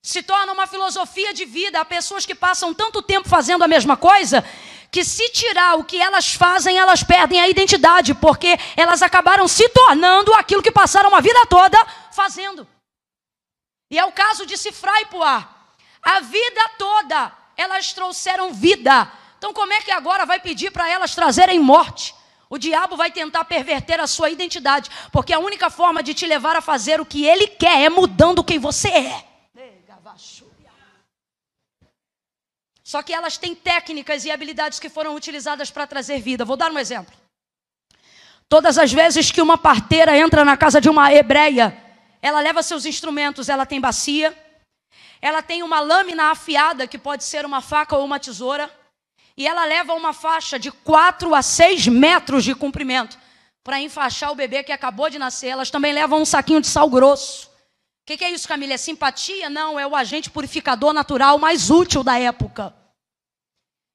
[0.01, 1.79] Se torna uma filosofia de vida.
[1.79, 4.43] Há pessoas que passam tanto tempo fazendo a mesma coisa
[4.91, 9.67] que, se tirar o que elas fazem, elas perdem a identidade, porque elas acabaram se
[9.69, 11.77] tornando aquilo que passaram a vida toda
[12.12, 12.67] fazendo.
[13.91, 15.07] E é o caso de Sifra e.
[16.01, 19.12] A vida toda elas trouxeram vida.
[19.38, 22.15] Então, como é que agora vai pedir para elas trazerem morte?
[22.49, 26.55] O diabo vai tentar perverter a sua identidade, porque a única forma de te levar
[26.55, 29.29] a fazer o que ele quer é mudando quem você é.
[32.89, 36.43] Só que elas têm técnicas e habilidades que foram utilizadas para trazer vida.
[36.43, 37.13] Vou dar um exemplo.
[38.47, 41.78] Todas as vezes que uma parteira entra na casa de uma hebreia,
[42.19, 44.36] ela leva seus instrumentos, ela tem bacia,
[45.21, 48.67] ela tem uma lâmina afiada, que pode ser uma faca ou uma tesoura,
[49.38, 53.19] e ela leva uma faixa de 4 a 6 metros de comprimento
[53.63, 55.49] para enfaixar o bebê que acabou de nascer.
[55.49, 57.49] Elas também levam um saquinho de sal grosso.
[57.49, 57.52] O
[58.08, 58.73] que, que é isso, Camila?
[58.73, 59.47] É simpatia?
[59.47, 62.79] Não, é o agente purificador natural mais útil da época.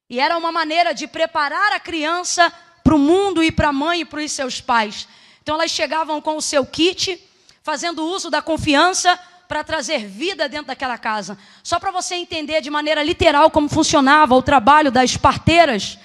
[0.09, 4.01] E era uma maneira de preparar a criança para o mundo e para a mãe
[4.01, 5.07] e para os seus pais.
[5.41, 7.19] Então elas chegavam com o seu kit,
[7.63, 11.37] fazendo uso da confiança para trazer vida dentro daquela casa.
[11.63, 15.97] Só para você entender de maneira literal como funcionava o trabalho das parteiras,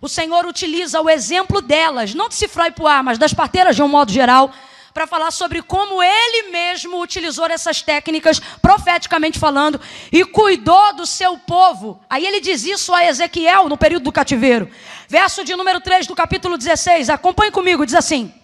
[0.00, 3.82] o Senhor utiliza o exemplo delas, não de Cifró e Puá, mas das parteiras de
[3.82, 4.52] um modo geral,
[4.98, 9.80] para falar sobre como ele mesmo utilizou essas técnicas, profeticamente falando,
[10.10, 12.00] e cuidou do seu povo.
[12.10, 14.68] Aí ele diz isso a Ezequiel no período do cativeiro.
[15.06, 18.34] Verso de número 3 do capítulo 16, acompanhe comigo, diz assim: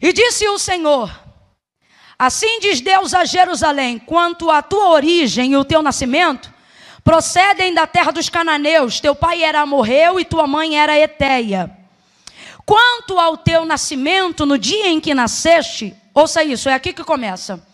[0.00, 1.14] E disse o Senhor:
[2.18, 6.50] Assim diz Deus a Jerusalém: quanto à tua origem e o teu nascimento,
[7.04, 9.00] procedem da terra dos cananeus.
[9.00, 11.85] Teu pai era amorreu e tua mãe era eteia.
[12.66, 17.64] Quanto ao teu nascimento, no dia em que nasceste, ouça isso, é aqui que começa.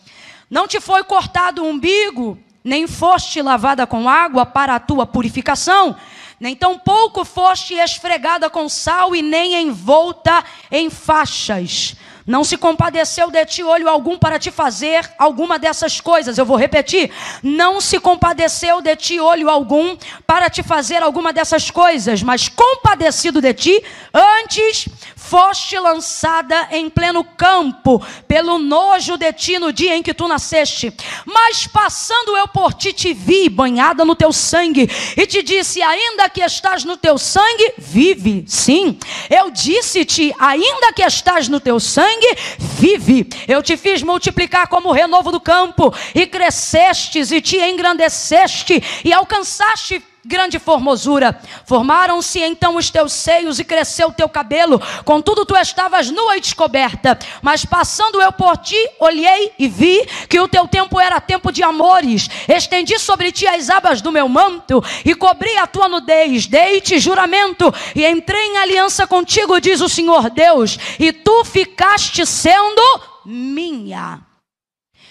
[0.47, 5.95] Não te foi cortado o umbigo, nem foste lavada com água para a tua purificação,
[6.39, 11.95] nem tampouco foste esfregada com sal e nem envolta em faixas.
[12.25, 16.37] Não se compadeceu de ti olho algum para te fazer alguma dessas coisas.
[16.37, 17.11] Eu vou repetir.
[17.41, 23.41] Não se compadeceu de ti olho algum para te fazer alguma dessas coisas, mas compadecido
[23.41, 23.83] de ti,
[24.13, 30.27] antes foste lançada em pleno campo pelo nojo de ti no dia em que tu
[30.27, 30.93] nasceste.
[31.25, 36.29] Mas passando eu por ti te vi banhada no teu sangue e te disse: ainda
[36.29, 38.45] que estás no teu sangue, vive.
[38.47, 38.97] Sim,
[39.29, 43.27] eu disse-te: ainda que estás no teu sangue sangue vive.
[43.47, 49.11] Eu te fiz multiplicar como o renovo do campo, e crescestes e te engrandeceste, e
[49.11, 51.39] alcançaste grande formosura.
[51.65, 56.41] Formaram-se então os teus seios e cresceu o teu cabelo, contudo tu estavas nua e
[56.41, 57.17] descoberta.
[57.41, 61.61] Mas passando eu por ti, olhei e vi que o teu tempo era tempo de
[61.61, 62.29] amores.
[62.47, 66.47] Estendi sobre ti as abas do meu manto e cobri a tua nudez.
[66.47, 72.81] Dei-te juramento e entrei em aliança contigo, diz o Senhor Deus, e tu ficaste sendo
[73.25, 74.21] minha.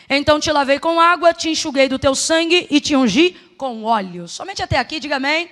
[0.08, 4.26] Então te lavei com água, te enxuguei do teu sangue e te ungi com óleo.
[4.26, 5.48] Somente até aqui, diga amém.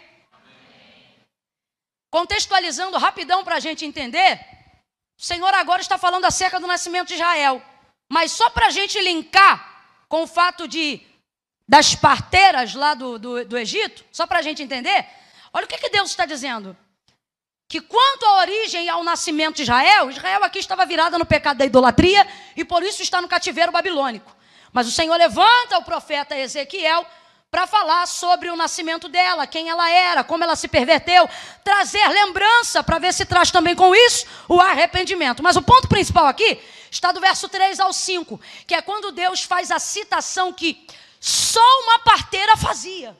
[2.10, 4.34] Contextualizando rapidão para a gente entender,
[5.16, 7.62] o Senhor agora está falando acerca do nascimento de Israel.
[8.08, 9.54] Mas só para a gente linkar
[10.08, 11.00] com o fato de
[11.68, 15.06] das parteiras lá do, do, do Egito, só para a gente entender,
[15.52, 16.76] olha o que, que Deus está dizendo.
[17.68, 21.58] Que quanto à origem e ao nascimento de Israel, Israel aqui estava virada no pecado
[21.58, 24.36] da idolatria e por isso está no cativeiro babilônico.
[24.72, 27.06] Mas o Senhor levanta o profeta Ezequiel
[27.50, 31.28] para falar sobre o nascimento dela, quem ela era, como ela se perverteu,
[31.64, 35.42] trazer lembrança para ver se traz também com isso o arrependimento.
[35.42, 36.60] Mas o ponto principal aqui
[36.90, 40.86] está do verso 3 ao 5, que é quando Deus faz a citação que
[41.18, 43.16] só uma parteira fazia.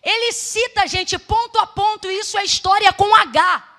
[0.00, 3.70] Ele cita, gente, ponto a ponto, isso é história com H.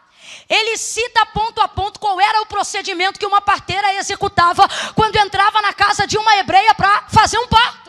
[0.49, 5.62] Ele cita ponto a ponto qual era o procedimento que uma parteira executava quando entrava
[5.62, 7.85] na casa de uma hebreia para fazer um parto.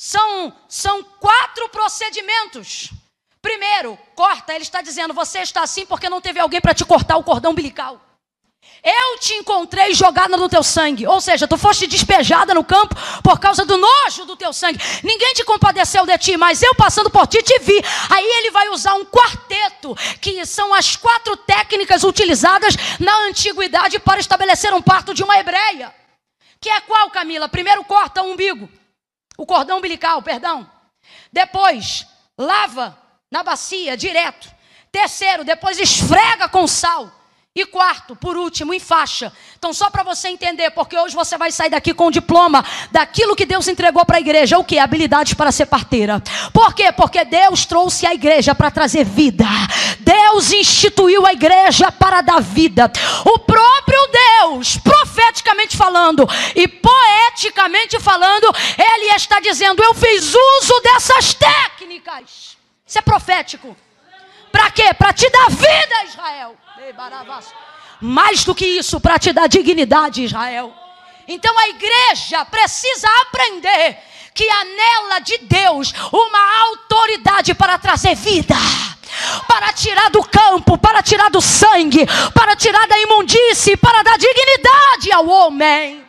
[0.00, 2.90] São, são quatro procedimentos.
[3.42, 7.16] Primeiro, corta, ele está dizendo: você está assim porque não teve alguém para te cortar
[7.16, 8.00] o cordão umbilical.
[8.84, 11.04] Eu te encontrei jogada no teu sangue.
[11.04, 14.78] Ou seja, tu foste despejada no campo por causa do nojo do teu sangue.
[15.02, 17.82] Ninguém te compadeceu de ti, mas eu passando por ti te vi.
[18.08, 24.20] Aí ele vai usar um quarteto, que são as quatro técnicas utilizadas na antiguidade para
[24.20, 25.92] estabelecer um parto de uma hebreia.
[26.60, 27.48] Que é qual, Camila?
[27.48, 28.70] Primeiro corta o umbigo
[29.38, 30.68] o cordão umbilical, perdão.
[31.32, 32.04] Depois,
[32.36, 32.98] lava
[33.30, 34.52] na bacia direto.
[34.90, 37.10] Terceiro, depois esfrega com sal.
[37.58, 39.32] E quarto, por último, em faixa.
[39.58, 43.34] Então, só para você entender, porque hoje você vai sair daqui com o diploma daquilo
[43.34, 44.78] que Deus entregou para a igreja, o que?
[44.78, 46.22] Habilidades para ser parteira.
[46.52, 46.92] Por quê?
[46.92, 49.44] Porque Deus trouxe a igreja para trazer vida.
[49.98, 52.92] Deus instituiu a igreja para dar vida.
[53.24, 61.34] O próprio Deus, profeticamente falando e poeticamente falando, Ele está dizendo: Eu fiz uso dessas
[61.34, 62.56] técnicas.
[62.86, 63.76] Isso é profético.
[64.52, 64.94] Para quê?
[64.94, 66.56] Para te dar vida, Israel.
[68.00, 70.72] Mais do que isso, para te dar dignidade, Israel.
[71.26, 73.98] Então a igreja precisa aprender
[74.32, 78.54] que há nela de Deus uma autoridade para trazer vida
[79.46, 85.12] para tirar do campo, para tirar do sangue, para tirar da imundície, para dar dignidade
[85.12, 86.04] ao homem.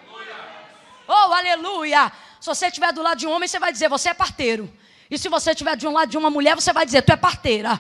[1.07, 2.11] Oh, aleluia!
[2.39, 4.71] Se você estiver do lado de um homem, você vai dizer, você é parteiro.
[5.09, 7.15] E se você estiver de um lado de uma mulher, você vai dizer, tu é
[7.15, 7.79] parteira.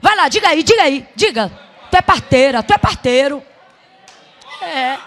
[0.00, 1.73] Vai lá, diga aí, diga aí, diga.
[1.94, 3.40] Tu é parteira, tu é parteiro.
[4.60, 4.98] É.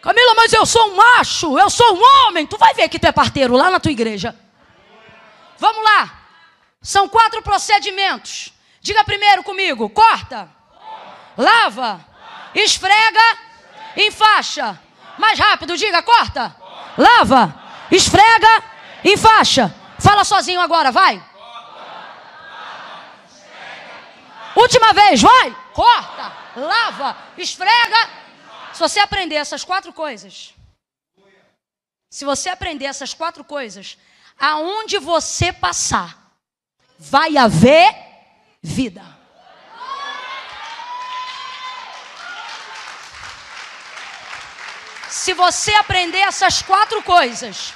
[0.00, 2.46] Camila, mas eu sou um macho, eu sou um homem.
[2.46, 4.34] Tu vai ver que tu é parteiro lá na tua igreja.
[5.58, 6.18] Vamos lá.
[6.80, 8.54] São quatro procedimentos.
[8.80, 10.48] Diga primeiro comigo: corta,
[11.36, 12.02] lava,
[12.54, 13.38] esfrega,
[13.98, 14.80] enfaixa.
[15.18, 16.56] Mais rápido, diga: corta,
[16.96, 17.54] lava,
[17.90, 18.64] esfrega,
[19.04, 19.74] enfaixa.
[19.98, 21.22] Fala sozinho agora, vai.
[24.56, 25.65] Última vez, vai.
[25.76, 28.08] Corta, lava, esfrega.
[28.72, 30.54] Se você aprender essas quatro coisas,
[32.08, 33.98] se você aprender essas quatro coisas,
[34.38, 36.32] aonde você passar,
[36.98, 37.94] vai haver
[38.62, 39.04] vida.
[45.10, 47.74] Se você aprender essas quatro coisas,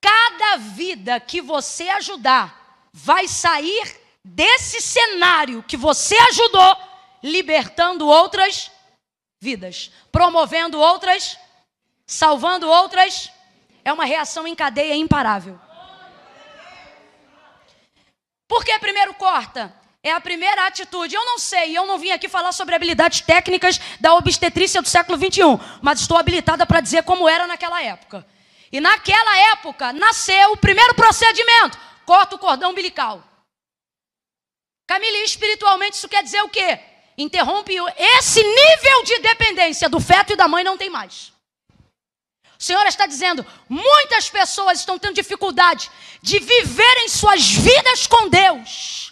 [0.00, 6.76] cada vida que você ajudar vai sair desse cenário que você ajudou,
[7.22, 8.70] libertando outras
[9.40, 11.38] vidas, promovendo outras,
[12.06, 13.30] salvando outras.
[13.84, 15.58] É uma reação em cadeia imparável.
[18.46, 19.74] Por que primeiro corta?
[20.02, 21.14] É a primeira atitude.
[21.14, 25.16] Eu não sei, eu não vim aqui falar sobre habilidades técnicas da obstetrícia do século
[25.16, 28.26] 21, mas estou habilitada para dizer como era naquela época.
[28.72, 33.22] E naquela época nasceu o primeiro procedimento: corta o cordão umbilical.
[34.90, 36.80] Camila, espiritualmente isso quer dizer o quê?
[37.16, 41.32] Interrompe esse nível de dependência do feto e da mãe não tem mais.
[42.58, 45.88] O Senhor está dizendo: muitas pessoas estão tendo dificuldade
[46.20, 49.09] de viverem suas vidas com Deus,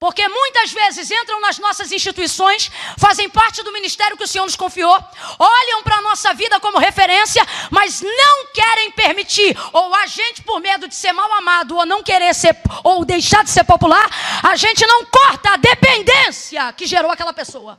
[0.00, 4.56] Porque muitas vezes entram nas nossas instituições, fazem parte do ministério que o Senhor nos
[4.56, 4.98] confiou,
[5.38, 10.58] olham para a nossa vida como referência, mas não querem permitir, ou a gente, por
[10.58, 14.08] medo de ser mal amado, ou não querer ser, ou deixar de ser popular,
[14.42, 17.78] a gente não corta a dependência que gerou aquela pessoa.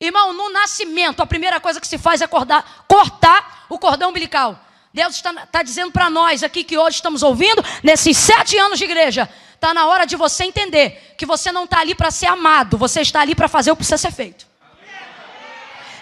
[0.00, 4.58] Irmão, no nascimento, a primeira coisa que se faz é cortar, cortar o cordão umbilical.
[4.92, 8.84] Deus está, está dizendo para nós aqui que hoje estamos ouvindo, nesses sete anos de
[8.84, 12.76] igreja, Está na hora de você entender que você não está ali para ser amado,
[12.76, 14.46] você está ali para fazer o que precisa ser feito.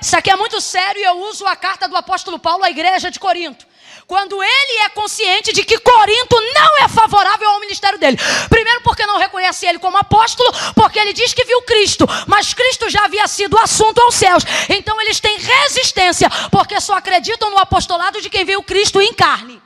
[0.03, 3.11] Isso aqui é muito sério e eu uso a carta do apóstolo Paulo à igreja
[3.11, 3.65] de Corinto.
[4.07, 8.19] Quando ele é consciente de que Corinto não é favorável ao ministério dele.
[8.51, 12.91] Primeiro, porque não reconhece ele como apóstolo, porque ele diz que viu Cristo, mas Cristo
[12.91, 14.45] já havia sido assunto aos céus.
[14.69, 19.64] Então eles têm resistência, porque só acreditam no apostolado de quem viu Cristo em carne.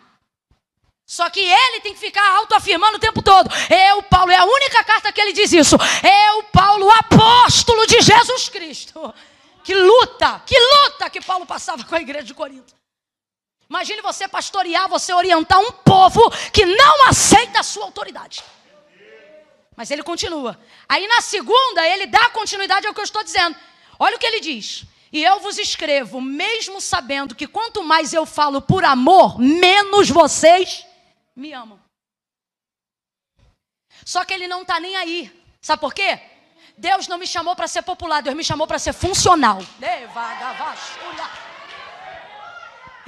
[1.09, 3.49] Só que ele tem que ficar autoafirmando o tempo todo.
[3.71, 5.75] Eu, Paulo, é a única carta que ele diz isso.
[6.05, 9.15] Eu, Paulo, apóstolo de Jesus Cristo.
[9.65, 12.75] Que luta, que luta que Paulo passava com a igreja de Corinto.
[13.71, 18.45] Imagine você pastorear, você orientar um povo que não aceita a sua autoridade.
[19.75, 20.61] Mas ele continua.
[20.87, 23.57] Aí na segunda, ele dá continuidade ao que eu estou dizendo.
[23.99, 24.85] Olha o que ele diz.
[25.11, 30.87] E eu vos escrevo, mesmo sabendo que quanto mais eu falo por amor, menos vocês
[31.39, 31.81] me amam.
[34.05, 35.33] Só que ele não está nem aí.
[35.61, 36.21] Sabe por quê?
[36.77, 39.59] Deus não me chamou para ser popular, Deus me chamou para ser funcional.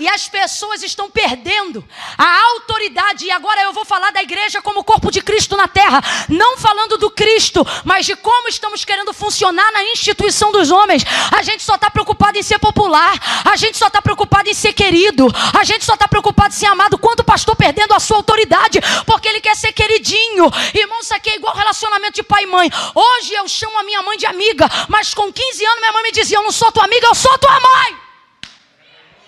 [0.00, 1.86] E as pessoas estão perdendo
[2.16, 3.26] a autoridade.
[3.26, 6.02] E agora eu vou falar da igreja como corpo de Cristo na terra.
[6.26, 11.04] Não falando do Cristo, mas de como estamos querendo funcionar na instituição dos homens.
[11.30, 13.12] A gente só está preocupado em ser popular.
[13.44, 15.28] A gente só está preocupado em ser querido.
[15.52, 16.96] A gente só está preocupado em ser amado.
[16.96, 20.50] Quanto o pastor perdendo a sua autoridade, porque ele quer ser queridinho.
[20.72, 22.70] Irmão, isso aqui é igual relacionamento de pai e mãe.
[22.94, 26.12] Hoje eu chamo a minha mãe de amiga, mas com 15 anos minha mãe me
[26.12, 28.09] dizia: Eu não sou tua amiga, eu sou tua mãe.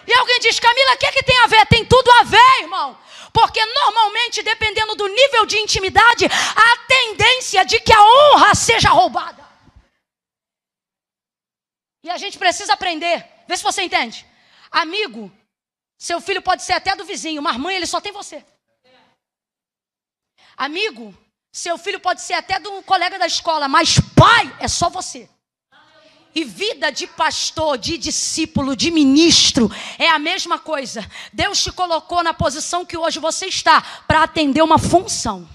[0.06, 1.66] E alguém diz, Camila, o que, é que tem a ver?
[1.66, 2.98] Tem tudo a ver, irmão.
[3.32, 9.42] Porque normalmente, dependendo do nível de intimidade, há tendência de que a honra seja roubada.
[12.02, 13.24] E a gente precisa aprender.
[13.48, 14.26] Vê se você entende.
[14.70, 15.30] Amigo,
[15.96, 18.44] seu filho pode ser até do vizinho, mas mãe, ele só tem você.
[20.56, 21.16] Amigo,
[21.52, 25.28] seu filho pode ser até do colega da escola, mas pai é só você.
[26.34, 31.06] E vida de pastor, de discípulo, de ministro é a mesma coisa.
[31.30, 35.46] Deus te colocou na posição que hoje você está para atender uma função.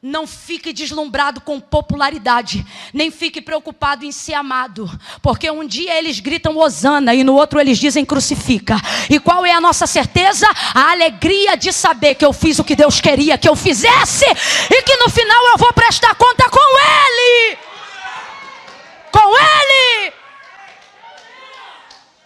[0.00, 4.88] Não fique deslumbrado com popularidade, nem fique preocupado em ser amado,
[5.20, 8.76] porque um dia eles gritam hosana e no outro eles dizem crucifica.
[9.10, 10.46] E qual é a nossa certeza?
[10.72, 14.24] A alegria de saber que eu fiz o que Deus queria que eu fizesse
[14.70, 17.67] e que no final eu vou prestar conta com Ele
[19.10, 20.12] com Ele.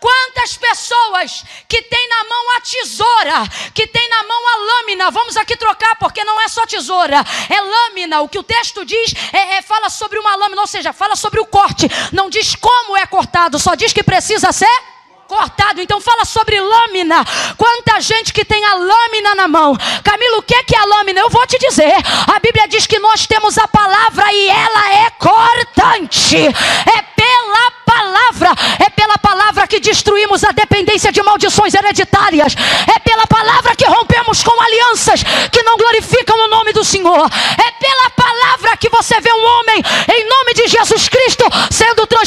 [0.00, 5.36] Quantas pessoas que tem na mão a tesoura, que tem na mão a lâmina, vamos
[5.36, 8.20] aqui trocar, porque não é só tesoura, é lâmina.
[8.20, 11.38] O que o texto diz é, é, fala sobre uma lâmina, ou seja, fala sobre
[11.38, 11.88] o corte.
[12.12, 14.91] Não diz como é cortado, só diz que precisa ser
[15.32, 15.80] cortado.
[15.80, 17.24] Então fala sobre lâmina.
[17.56, 19.74] Quanta gente que tem a lâmina na mão.
[20.04, 21.20] Camilo, o que é, que é a lâmina?
[21.20, 21.94] Eu vou te dizer.
[22.34, 26.36] A Bíblia diz que nós temos a palavra e ela é cortante.
[26.36, 28.50] É pela palavra,
[28.84, 32.54] é pela palavra que destruímos a dependência de maldições hereditárias.
[32.94, 37.30] É pela palavra que rompemos com alianças que não glorificam o nome do Senhor.
[37.66, 39.82] É pela palavra que você vê um homem
[40.14, 42.21] em nome de Jesus Cristo sendo transportado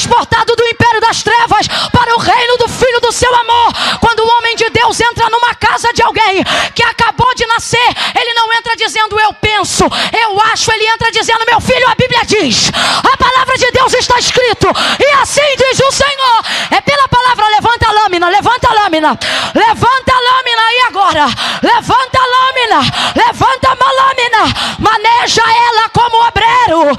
[3.05, 3.73] do seu amor.
[3.99, 6.43] Quando o homem de Deus entra numa casa de alguém
[6.73, 7.87] que acabou de nascer,
[8.19, 9.83] ele não entra dizendo eu penso,
[10.19, 12.71] eu acho, ele entra dizendo meu filho, a Bíblia diz.
[12.73, 14.67] A palavra de Deus está escrito.
[14.99, 16.37] E assim diz o Senhor.
[16.71, 19.19] É pela palavra, levanta a lâmina, levanta a lâmina.
[19.53, 21.25] Levanta a lâmina aí agora.
[21.61, 22.79] Levanta a lâmina,
[23.15, 24.75] levanta a lâmina.
[24.79, 26.97] Maneja ela como obreiro,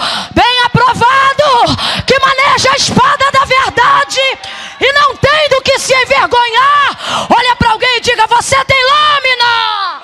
[6.26, 7.28] envergonhar.
[7.34, 10.02] Olha para alguém e diga: Você tem lâmina.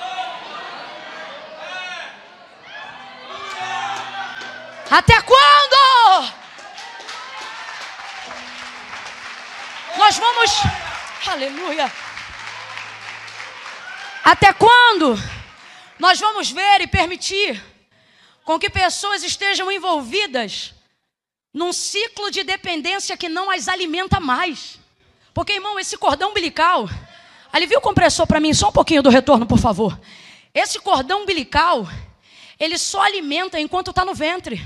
[4.89, 6.33] Até quando?
[9.97, 10.51] Nós vamos.
[11.27, 11.91] Aleluia.
[14.23, 15.15] Até quando?
[15.99, 17.61] Nós vamos ver e permitir
[18.43, 20.73] com que pessoas estejam envolvidas
[21.53, 24.79] num ciclo de dependência que não as alimenta mais.
[25.33, 26.87] Porque, irmão, esse cordão umbilical.
[27.51, 29.99] Alivia o compressor para mim, só um pouquinho do retorno, por favor.
[30.53, 31.87] Esse cordão umbilical
[32.59, 34.65] ele só alimenta enquanto está no ventre.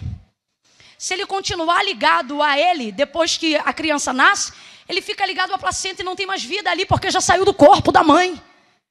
[0.97, 4.51] Se ele continuar ligado a ele depois que a criança nasce,
[4.87, 7.53] ele fica ligado à placenta e não tem mais vida ali porque já saiu do
[7.53, 8.41] corpo da mãe.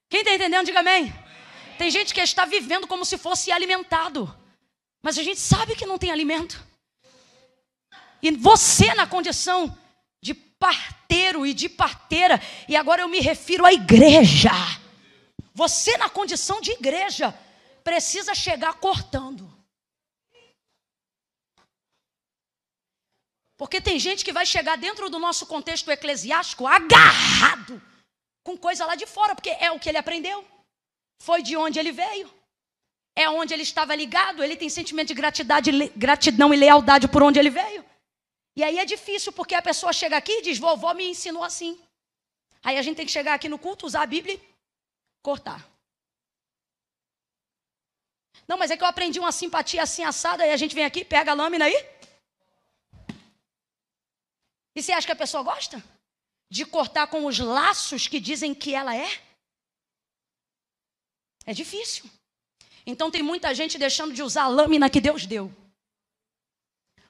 [0.08, 1.12] Quem está entendendo, diga amém.
[1.78, 4.34] Tem gente que está vivendo como se fosse alimentado,
[5.02, 6.64] mas a gente sabe que não tem alimento.
[8.22, 9.76] E você, na condição
[10.58, 14.50] parteiro e de parteira, e agora eu me refiro à igreja.
[15.54, 17.34] Você, na condição de igreja,
[17.82, 19.54] precisa chegar cortando.
[23.56, 27.80] Porque tem gente que vai chegar dentro do nosso contexto eclesiástico agarrado
[28.44, 30.46] com coisa lá de fora, porque é o que ele aprendeu.
[31.22, 32.30] Foi de onde ele veio.
[33.16, 37.48] É onde ele estava ligado, ele tem sentimento de gratidão e lealdade por onde ele
[37.48, 37.82] veio.
[38.56, 41.78] E aí é difícil, porque a pessoa chega aqui e diz: vovó me ensinou assim.
[42.64, 44.40] Aí a gente tem que chegar aqui no culto, usar a Bíblia e
[45.22, 45.68] cortar.
[48.48, 51.04] Não, mas é que eu aprendi uma simpatia assim assada, e a gente vem aqui,
[51.04, 51.96] pega a lâmina aí
[54.76, 55.82] e você acha que a pessoa gosta?
[56.50, 59.08] De cortar com os laços que dizem que ela é?
[61.46, 62.04] É difícil.
[62.84, 65.50] Então tem muita gente deixando de usar a lâmina que Deus deu.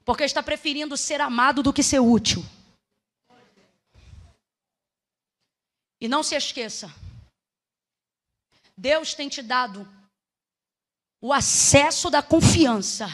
[0.07, 2.43] Porque está preferindo ser amado do que ser útil.
[6.01, 6.95] E não se esqueça.
[8.77, 9.89] Deus tem te dado
[11.21, 13.09] o acesso da confiança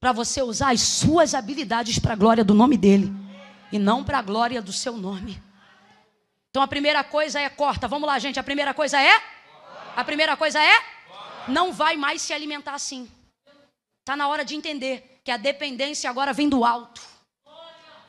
[0.00, 3.12] para você usar as suas habilidades para a glória do nome dele
[3.70, 5.42] e não para a glória do seu nome.
[6.48, 7.86] Então a primeira coisa é corta.
[7.86, 8.40] Vamos lá, gente.
[8.40, 9.22] A primeira coisa é?
[9.94, 10.82] A primeira coisa é?
[11.46, 13.06] Não vai mais se alimentar assim.
[14.00, 17.00] Está na hora de entender que a dependência agora vem do alto.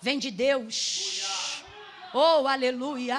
[0.02, 1.64] Vem de Deus.
[2.14, 3.18] Oh, aleluia.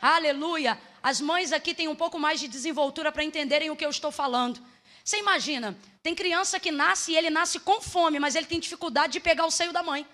[0.00, 0.80] Aleluia.
[1.02, 4.10] As mães aqui têm um pouco mais de desenvoltura para entenderem o que eu estou
[4.12, 4.60] falando.
[5.04, 9.14] Você imagina, tem criança que nasce e ele nasce com fome, mas ele tem dificuldade
[9.14, 10.06] de pegar o seio da mãe.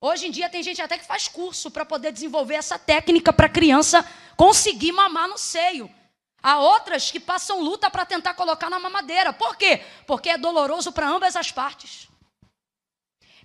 [0.00, 3.46] Hoje em dia tem gente até que faz curso para poder desenvolver essa técnica para
[3.46, 4.04] a criança
[4.36, 5.88] conseguir mamar no seio.
[6.44, 9.32] Há outras que passam luta para tentar colocar na mamadeira.
[9.32, 9.80] Por quê?
[10.06, 12.06] Porque é doloroso para ambas as partes.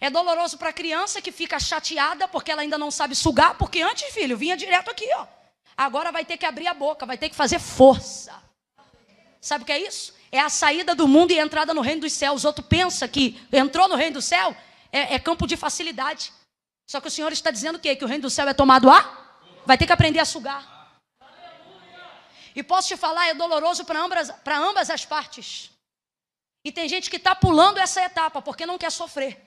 [0.02, 3.82] É doloroso para a criança que fica chateada porque ela ainda não sabe sugar, porque
[3.82, 5.26] antes, filho, vinha direto aqui, ó.
[5.78, 8.34] Agora vai ter que abrir a boca, vai ter que fazer força.
[9.39, 10.14] Sabe o que é isso?
[10.30, 12.43] É a saída do mundo e a entrada no reino dos céus.
[12.43, 14.54] Outro pensa que entrou no reino do céu
[14.91, 16.34] é, é campo de facilidade.
[16.86, 17.95] Só que o Senhor está dizendo o quê?
[17.95, 19.39] Que o reino do céu é tomado a?
[19.66, 20.78] Vai ter que aprender a sugar.
[22.56, 25.72] E posso te falar, é doloroso para ambas, ambas as partes.
[26.64, 29.39] E tem gente que está pulando essa etapa porque não quer sofrer.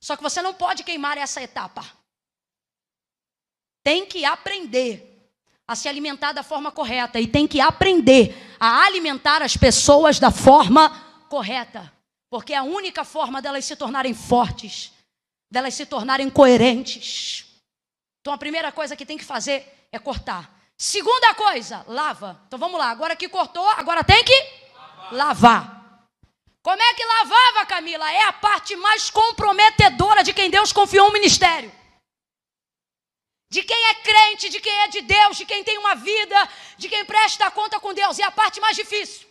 [0.00, 1.84] Só que você não pode queimar essa etapa.
[3.84, 5.30] Tem que aprender
[5.66, 10.30] a se alimentar da forma correta e tem que aprender a alimentar as pessoas da
[10.30, 10.90] forma
[11.28, 11.92] correta,
[12.28, 14.92] porque é a única forma delas se tornarem fortes
[15.52, 17.44] delas se tornarem coerentes.
[18.22, 20.50] Então a primeira coisa que tem que fazer é cortar.
[20.82, 22.42] Segunda coisa, lava.
[22.48, 24.34] Então vamos lá, agora que cortou, agora tem que
[25.12, 25.12] lavar.
[25.12, 26.08] lavar.
[26.60, 28.10] Como é que lavava, Camila?
[28.10, 31.70] É a parte mais comprometedora de quem Deus confiou um ministério.
[33.48, 36.88] De quem é crente, de quem é de Deus, de quem tem uma vida, de
[36.88, 38.18] quem presta conta com Deus.
[38.18, 39.28] É a parte mais difícil.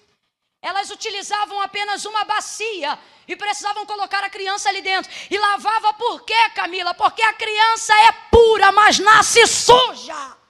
[0.61, 2.97] Elas utilizavam apenas uma bacia
[3.27, 5.11] e precisavam colocar a criança ali dentro.
[5.29, 6.93] E lavava por quê, Camila?
[6.93, 10.40] Porque a criança é pura, mas nasce suja.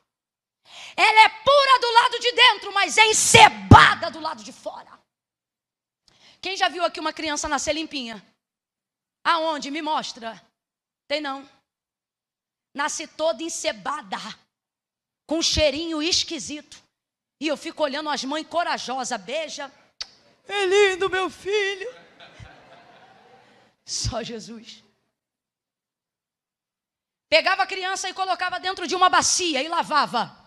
[1.01, 4.91] Ela é pura do lado de dentro, mas é encebada do lado de fora.
[6.39, 8.23] Quem já viu aqui uma criança nascer limpinha?
[9.23, 9.71] Aonde?
[9.71, 10.39] Me mostra.
[11.07, 11.49] Tem não.
[12.73, 14.17] Nasce toda encebada,
[15.25, 16.77] com um cheirinho esquisito.
[17.39, 19.71] E eu fico olhando as mães corajosas, beija,
[20.47, 21.89] é lindo, meu filho.
[23.83, 24.83] Só Jesus.
[27.27, 30.40] Pegava a criança e colocava dentro de uma bacia e lavava.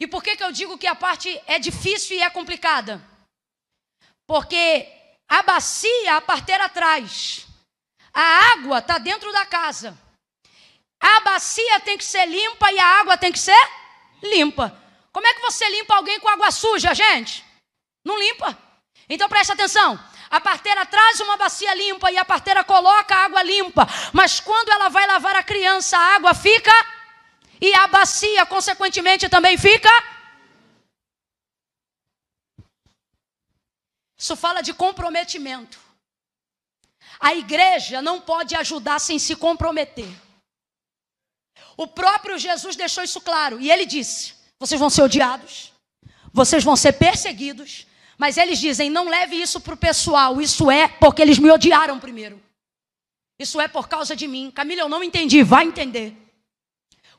[0.00, 3.06] E por que, que eu digo que a parte é difícil e é complicada?
[4.26, 4.88] Porque
[5.28, 7.46] a bacia, a parteira atrás.
[8.12, 9.96] A água está dentro da casa.
[10.98, 13.70] A bacia tem que ser limpa e a água tem que ser
[14.22, 14.74] limpa.
[15.12, 17.44] Como é que você limpa alguém com água suja, gente?
[18.04, 18.56] Não limpa.
[19.08, 20.02] Então preste atenção.
[20.30, 23.86] A parteira traz uma bacia limpa e a parteira coloca a água limpa.
[24.12, 26.72] Mas quando ela vai lavar a criança, a água fica
[27.60, 29.90] e a bacia, consequentemente, também fica.
[34.16, 35.78] Isso fala de comprometimento.
[37.18, 40.08] A igreja não pode ajudar sem se comprometer.
[41.76, 45.72] O próprio Jesus deixou isso claro e ele disse: vocês vão ser odiados,
[46.32, 47.86] vocês vão ser perseguidos,
[48.20, 50.42] Mas eles dizem: não leve isso para o pessoal.
[50.42, 52.38] Isso é porque eles me odiaram primeiro.
[53.38, 54.50] Isso é por causa de mim.
[54.50, 55.42] Camila, eu não entendi.
[55.42, 56.14] Vai entender.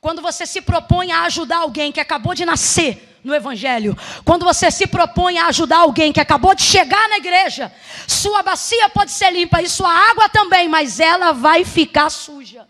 [0.02, 3.96] Quando você se propõe a ajudar alguém que acabou de nascer no Evangelho,
[4.26, 7.72] quando você se propõe a ajudar alguém que acabou de chegar na igreja,
[8.08, 12.68] sua bacia pode ser limpa e sua água também, mas ela vai ficar suja.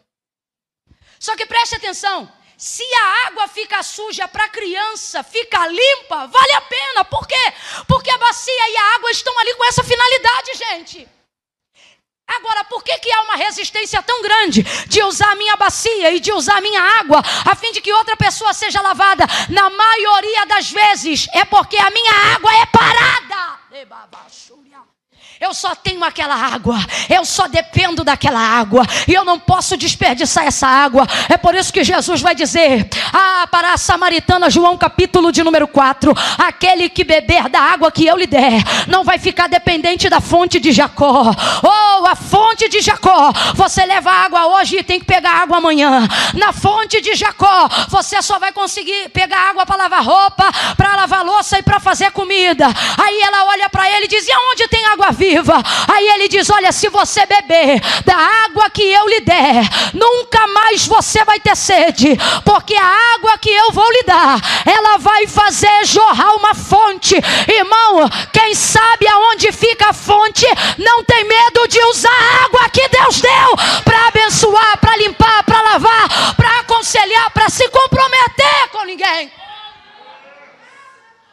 [1.18, 6.52] Só que preste atenção: se a água fica suja para a criança, fica limpa, vale
[6.52, 7.06] a pena.
[7.06, 7.54] Por quê?
[7.88, 11.21] Porque a bacia e a água estão ali com essa finalidade, gente.
[12.38, 16.20] Agora, por que, que há uma resistência tão grande de usar a minha bacia e
[16.20, 19.26] de usar a minha água a fim de que outra pessoa seja lavada?
[19.50, 23.60] Na maioria das vezes é porque a minha água é parada.
[25.42, 26.78] Eu só tenho aquela água,
[27.10, 31.08] eu só dependo daquela água, e eu não posso desperdiçar essa água.
[31.28, 35.68] É por isso que Jesus vai dizer: Ah, para a samaritana, João capítulo de número
[35.68, 40.22] 4: Aquele que beber da água que eu lhe der, não vai ficar dependente da
[40.22, 41.32] fonte de Jacó.
[41.64, 46.08] Oh, a fonte de Jacó, você leva água hoje e tem que pegar água amanhã.
[46.36, 51.26] Na fonte de Jacó, você só vai conseguir pegar água para lavar roupa, para lavar
[51.26, 52.68] louça e para fazer comida.
[53.04, 55.31] Aí ela olha para ele e diz: E aonde tem água viva?
[55.32, 55.64] Viva.
[55.88, 59.64] Aí ele diz: Olha, se você beber da água que eu lhe der,
[59.94, 64.98] nunca mais você vai ter sede, porque a água que eu vou lhe dar, ela
[64.98, 67.16] vai fazer jorrar uma fonte.
[67.48, 70.46] Irmão, quem sabe aonde fica a fonte,
[70.78, 75.62] não tem medo de usar a água que Deus deu para abençoar, para limpar, para
[75.62, 79.32] lavar, para aconselhar, para se comprometer com ninguém.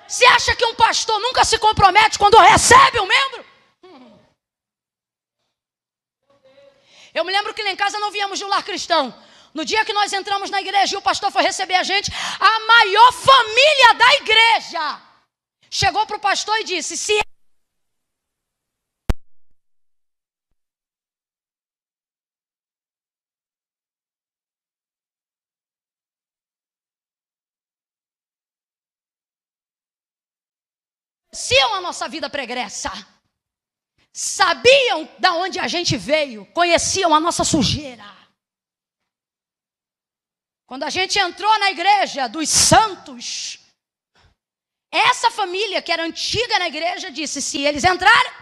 [0.06, 3.47] Você acha que um pastor nunca se compromete quando recebe um membro?
[7.18, 9.12] Eu me lembro que lá em casa não viemos de um lar cristão.
[9.52, 12.60] No dia que nós entramos na igreja e o pastor foi receber a gente, a
[12.60, 15.02] maior família da igreja
[15.68, 17.18] chegou para o pastor e disse: Se
[31.32, 33.17] se a nossa vida pregressa
[34.18, 38.04] sabiam da onde a gente veio, conheciam a nossa sujeira.
[40.66, 43.60] Quando a gente entrou na igreja dos santos,
[44.90, 48.32] essa família que era antiga na igreja disse: se eles entrarem,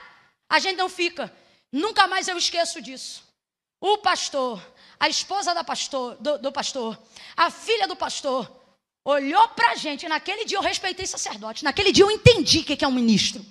[0.49, 1.31] a gente não fica.
[1.71, 3.23] Nunca mais eu esqueço disso.
[3.79, 4.67] O pastor,
[4.99, 6.99] a esposa da pastor, do, do pastor,
[7.37, 8.51] a filha do pastor,
[9.05, 10.09] olhou para a gente.
[10.09, 11.63] Naquele dia eu respeitei sacerdote.
[11.63, 13.45] Naquele dia eu entendi o que é um ministro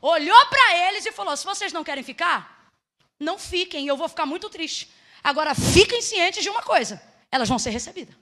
[0.00, 2.70] olhou para eles e falou: se vocês não querem ficar,
[3.18, 4.90] não fiquem, eu vou ficar muito triste.
[5.22, 8.14] Agora, fiquem cientes de uma coisa: elas vão ser recebidas.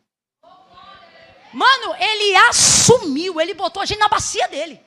[1.52, 4.80] Mano, ele assumiu, ele botou a gente na bacia dele.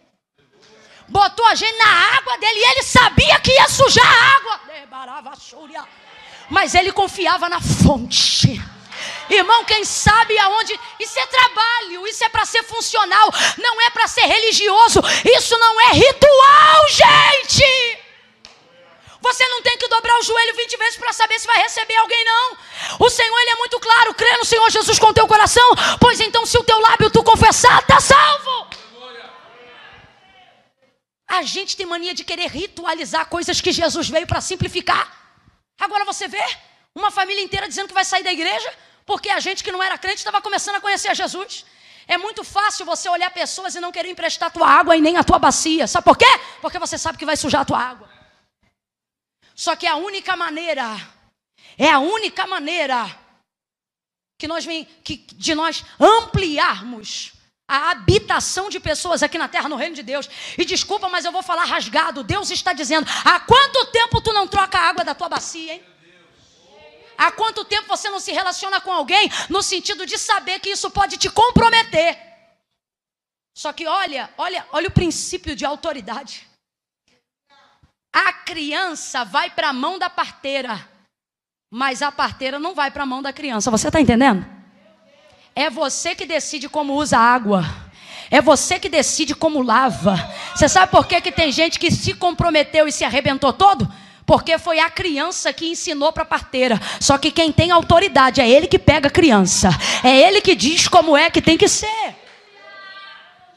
[1.08, 4.62] Botou a gente na água dele e ele sabia que ia sujar a água.
[6.50, 8.62] Mas ele confiava na fonte.
[9.30, 10.80] Irmão, quem sabe aonde.
[11.00, 15.02] Isso é trabalho, isso é para ser funcional, não é para ser religioso,
[15.38, 18.00] isso não é ritual, gente.
[19.22, 22.24] Você não tem que dobrar o joelho 20 vezes para saber se vai receber alguém,
[22.24, 22.58] não.
[23.00, 24.14] O Senhor, Ele é muito claro.
[24.14, 25.70] Crê no Senhor Jesus com teu coração.
[26.00, 28.70] Pois então, se o teu lábio tu confessar, está salvo.
[31.28, 35.06] A gente tem mania de querer ritualizar coisas que Jesus veio para simplificar.
[35.80, 36.44] Agora você vê
[36.96, 38.74] uma família inteira dizendo que vai sair da igreja
[39.10, 41.66] porque a gente que não era crente estava começando a conhecer Jesus.
[42.08, 45.24] É muito fácil você olhar pessoas e não querer emprestar tua água e nem a
[45.24, 45.88] tua bacia.
[45.88, 46.32] Sabe por quê?
[46.62, 48.08] Porque você sabe que vai sujar a tua água.
[49.56, 50.86] Só que a única maneira,
[51.76, 53.00] é a única maneira
[54.38, 54.64] que nós
[55.04, 57.34] que, de nós ampliarmos
[57.68, 60.30] a habitação de pessoas aqui na terra, no reino de Deus.
[60.56, 62.24] E desculpa, mas eu vou falar rasgado.
[62.24, 65.84] Deus está dizendo: há quanto tempo tu não troca a água da tua bacia, hein?
[67.20, 70.90] Há quanto tempo você não se relaciona com alguém no sentido de saber que isso
[70.90, 72.18] pode te comprometer?
[73.54, 76.48] Só que olha, olha, olha o princípio de autoridade.
[78.14, 80.90] A criança vai para a mão da parteira,
[81.70, 83.70] mas a parteira não vai para a mão da criança.
[83.70, 84.48] Você está entendendo?
[85.54, 87.66] É você que decide como usa a água.
[88.32, 90.16] É você que decide como lava.
[90.56, 93.92] Você sabe por que, que tem gente que se comprometeu e se arrebentou todo?
[94.30, 96.80] Porque foi a criança que ensinou para a parteira.
[97.00, 99.70] Só que quem tem autoridade é ele que pega a criança,
[100.04, 102.16] é ele que diz como é que tem que ser.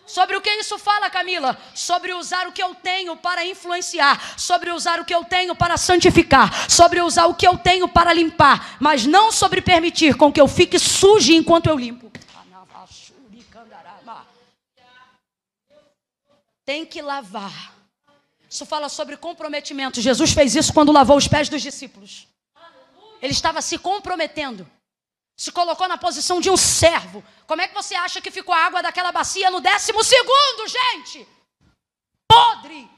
[0.07, 1.59] Sobre o que isso fala, Camila?
[1.75, 5.77] Sobre usar o que eu tenho para influenciar, sobre usar o que eu tenho para
[5.77, 10.41] santificar, sobre usar o que eu tenho para limpar, mas não sobre permitir com que
[10.41, 12.11] eu fique sujo enquanto eu limpo.
[16.65, 17.82] tem que lavar.
[18.53, 19.99] Isso fala sobre comprometimento.
[19.99, 22.29] Jesus fez isso quando lavou os pés dos discípulos.
[23.23, 24.71] Ele estava se comprometendo.
[25.35, 27.25] Se colocou na posição de um servo.
[27.47, 31.27] Como é que você acha que ficou a água daquela bacia no décimo segundo, gente?
[32.29, 32.91] Podre.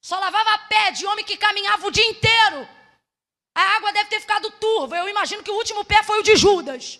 [0.00, 2.66] Só lavava pé de homem que caminhava o dia inteiro.
[3.54, 4.96] A água deve ter ficado turva.
[4.96, 6.98] Eu imagino que o último pé foi o de Judas.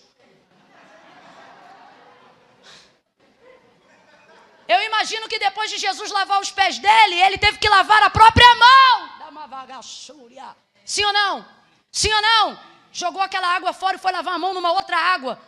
[4.69, 8.11] Eu imagino que depois de Jesus lavar os pés dele, ele teve que lavar a
[8.11, 9.09] própria mão.
[9.19, 10.55] Dá uma vagaçúria.
[10.85, 11.47] Sim ou não?
[11.91, 12.61] Sim ou não?
[12.93, 15.41] Jogou aquela água fora e foi lavar a mão numa outra água.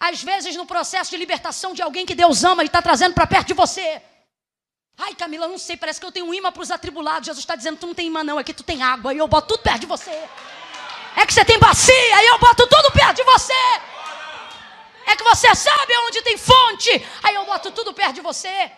[0.00, 3.26] Às vezes, no processo de libertação de alguém que Deus ama e está trazendo para
[3.28, 4.02] perto de você.
[4.96, 7.26] Ai, Camila, não sei, parece que eu tenho um imã para os atribulados.
[7.26, 9.48] Jesus está dizendo: tu não tem imã, não, aqui tu tem água e eu boto
[9.48, 10.10] tudo perto de você.
[11.16, 13.52] É que você tem bacia e eu boto tudo perto de você.
[15.10, 16.90] É que você sabe onde tem fonte.
[17.22, 18.70] Aí eu boto tudo perto de você.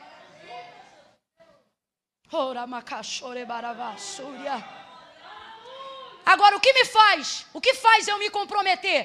[6.24, 7.46] Agora, o que me faz?
[7.52, 9.00] O que faz eu me comprometer?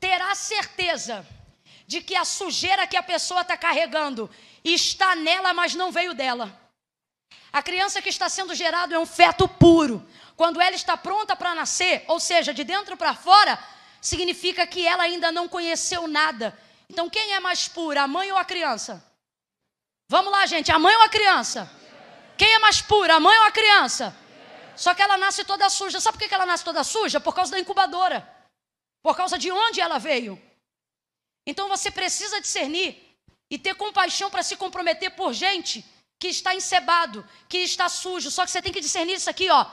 [0.00, 1.26] Ter a certeza
[1.86, 4.30] de que a sujeira que a pessoa está carregando
[4.64, 6.58] está nela, mas não veio dela.
[7.52, 10.08] A criança que está sendo gerada é um feto puro.
[10.34, 13.58] Quando ela está pronta para nascer, ou seja, de dentro para fora,
[14.02, 16.58] significa que ela ainda não conheceu nada.
[16.90, 19.02] Então, quem é mais pura, a mãe ou a criança?
[20.08, 21.70] Vamos lá, gente, a mãe ou a criança?
[22.36, 24.14] Quem é mais pura, a mãe ou a criança?
[24.76, 26.00] Só que ela nasce toda suja.
[26.00, 27.20] Sabe por que ela nasce toda suja?
[27.20, 28.28] Por causa da incubadora.
[29.02, 30.40] Por causa de onde ela veio.
[31.46, 33.16] Então você precisa discernir
[33.48, 35.84] e ter compaixão para se comprometer por gente
[36.18, 38.30] que está encebado, que está sujo.
[38.30, 39.66] Só que você tem que discernir isso aqui, ó.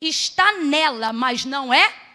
[0.00, 2.09] Está nela, mas não é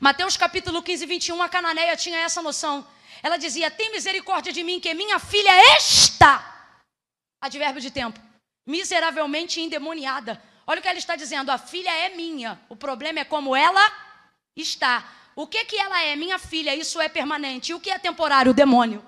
[0.00, 2.86] Mateus capítulo 15, 21, a Cananeia tinha essa noção.
[3.22, 6.76] Ela dizia: Tem misericórdia de mim, que minha filha está.
[7.40, 8.20] Advérbio de tempo.
[8.66, 10.40] Miseravelmente endemoniada.
[10.66, 12.60] Olha o que ela está dizendo: A filha é minha.
[12.68, 13.80] O problema é como ela
[14.54, 15.12] está.
[15.34, 16.14] O que que ela é?
[16.14, 17.72] Minha filha, isso é permanente.
[17.72, 18.52] E o que é temporário?
[18.52, 19.04] O demônio.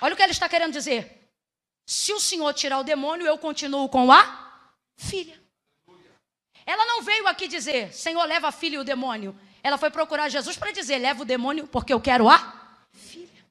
[0.00, 1.30] Olha o que ela está querendo dizer.
[1.86, 4.62] Se o Senhor tirar o demônio, eu continuo com a
[4.96, 5.40] filha.
[6.66, 9.38] Ela não veio aqui dizer, Senhor, leva a filha e o demônio.
[9.62, 12.38] Ela foi procurar Jesus para dizer: leva o demônio porque eu quero a
[12.92, 13.44] filha.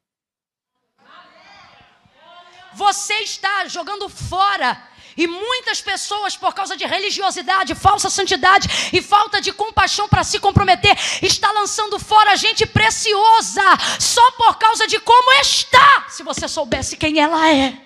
[2.74, 4.90] Você está jogando fora.
[5.18, 10.40] E muitas pessoas, por causa de religiosidade, falsa santidade e falta de compaixão para se
[10.40, 13.62] comprometer, está lançando fora gente preciosa
[14.00, 16.06] só por causa de como está.
[16.08, 17.78] Se você soubesse quem ela é.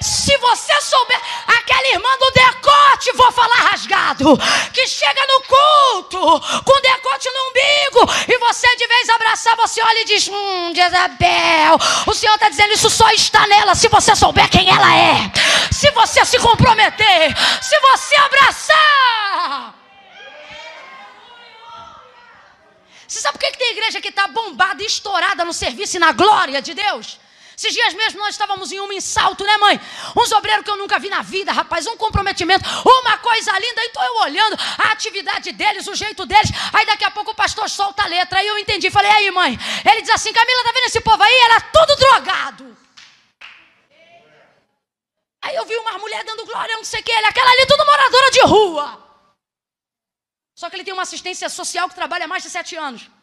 [0.00, 4.38] Se você souber, aquela irmã do decote, vou falar rasgado,
[4.72, 10.02] que chega no culto com decote no umbigo e você de vez abraçar, você olha
[10.02, 13.74] e diz: Hum, Jezabel, o Senhor está dizendo isso só está nela.
[13.74, 15.32] Se você souber quem ela é,
[15.72, 19.74] se você se comprometer, se você abraçar.
[23.06, 26.62] Você sabe por que tem igreja que está bombada estourada no serviço e na glória
[26.62, 27.18] de Deus?
[27.60, 29.78] Esses dias mesmo nós estávamos em um salto, né, mãe?
[30.16, 33.84] Uns obreiros que eu nunca vi na vida, rapaz, um comprometimento, uma coisa linda.
[33.84, 36.50] Então eu olhando a atividade deles, o jeito deles.
[36.72, 38.38] Aí daqui a pouco o pastor solta a letra.
[38.38, 38.90] Aí eu entendi.
[38.90, 39.58] Falei, aí, mãe.
[39.84, 41.34] Ele diz assim: Camila, tá vendo esse povo aí?
[41.34, 42.78] Era tudo drogado.
[45.42, 47.84] Aí eu vi uma mulher dando glória, não sei o que, ele, aquela ali, tudo
[47.84, 48.86] moradora de rua.
[50.54, 53.19] Só que ele tem uma assistência social que trabalha há mais de sete anos.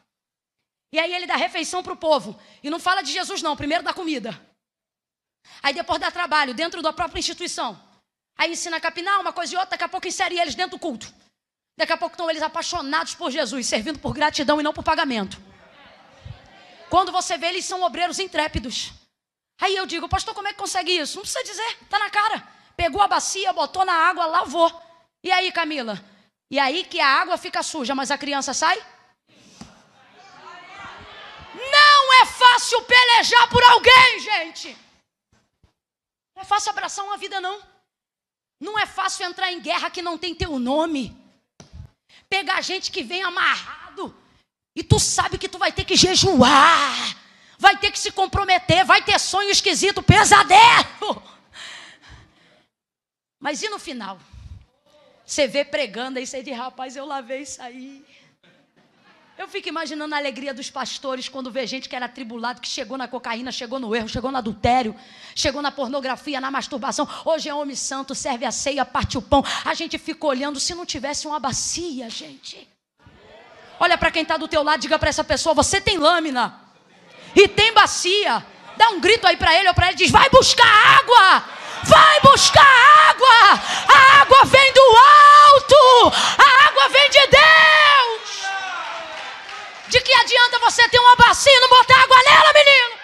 [0.92, 2.40] E aí ele dá refeição para o povo.
[2.64, 3.56] E não fala de Jesus, não.
[3.56, 4.40] Primeiro dá comida.
[5.62, 7.80] Aí depois dá trabalho dentro da própria instituição.
[8.38, 9.72] Aí ensina a capinar uma coisa e outra.
[9.72, 11.14] Daqui a pouco insere eles dentro do culto.
[11.78, 15.38] Daqui a pouco estão eles apaixonados por Jesus, servindo por gratidão e não por pagamento.
[16.90, 18.94] Quando você vê, eles são obreiros intrépidos.
[19.60, 21.18] Aí eu digo, pastor, como é que consegue isso?
[21.18, 22.48] Não precisa dizer, está na cara.
[22.76, 24.72] Pegou a bacia, botou na água, lavou.
[25.24, 26.02] E aí, Camila?
[26.50, 28.82] E aí que a água fica suja, mas a criança sai?
[31.54, 34.78] Não é fácil pelejar por alguém, gente.
[36.36, 37.62] Não é fácil abraçar uma vida, não.
[38.60, 41.16] Não é fácil entrar em guerra que não tem teu nome.
[42.30, 44.16] Pegar gente que vem amarrado.
[44.76, 47.18] E tu sabe que tu vai ter que jejuar.
[47.58, 48.86] Vai ter que se comprometer.
[48.86, 51.24] Vai ter sonho esquisito, pesadelo.
[53.40, 54.20] Mas e no final?
[55.26, 58.06] Você vê pregando aí, você diz, rapaz, eu lavei isso aí.
[59.38, 62.98] Eu fico imaginando a alegria dos pastores quando vê gente que era tribulado, que chegou
[62.98, 64.96] na cocaína, chegou no erro, chegou no adultério,
[65.36, 67.08] chegou na pornografia, na masturbação.
[67.24, 69.46] Hoje é homem santo, serve a ceia, parte o pão.
[69.64, 72.68] A gente fica olhando se não tivesse uma bacia, gente.
[73.80, 76.60] Olha para quem está do teu lado, diga para essa pessoa: você tem lâmina
[77.36, 78.44] e tem bacia.
[78.76, 81.44] Dá um grito aí para ele ou para ele diz: "Vai buscar água!
[81.84, 82.66] Vai buscar
[83.10, 83.62] água!
[83.88, 86.18] A água vem do alto!
[86.40, 87.37] A água vem de Deus!"
[89.90, 92.98] De que adianta você ter uma bacia e não botar água nela, menino?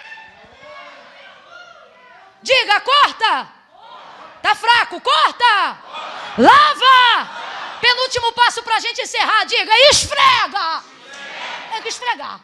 [2.42, 3.48] Diga, corta!
[4.42, 5.78] Tá fraco, corta!
[6.38, 7.80] Lava!
[7.80, 10.84] Penúltimo passo para a gente encerrar, diga, esfrega!
[11.72, 12.40] Tem que esfregar.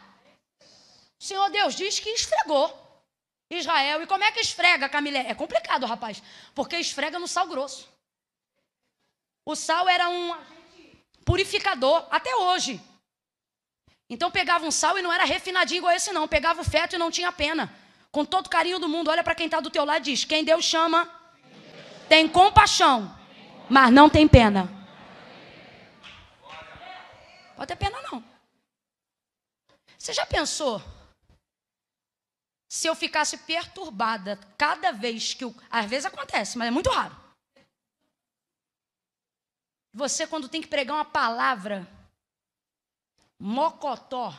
[1.18, 2.80] O Senhor Deus diz que esfregou
[3.50, 4.02] Israel.
[4.02, 5.26] E como é que esfrega, Camilé?
[5.28, 6.22] É complicado, rapaz,
[6.54, 7.88] porque esfrega no sal grosso.
[9.44, 10.36] O sal era um
[11.24, 12.80] purificador, até hoje.
[14.10, 16.98] Então pegava um sal e não era refinadinho igual esse não, pegava o feto e
[16.98, 17.72] não tinha pena.
[18.10, 20.44] Com todo carinho do mundo, olha para quem está do teu lado e diz: quem
[20.44, 21.08] Deus chama,
[22.08, 23.16] tem compaixão,
[23.68, 24.68] mas não tem pena.
[27.54, 28.24] Pode ter pena não.
[29.96, 30.82] Você já pensou?
[32.68, 35.54] Se eu ficasse perturbada cada vez que o.
[35.70, 37.16] Às vezes acontece, mas é muito raro.
[39.92, 41.86] Você, quando tem que pregar uma palavra,
[43.40, 44.32] mocotó.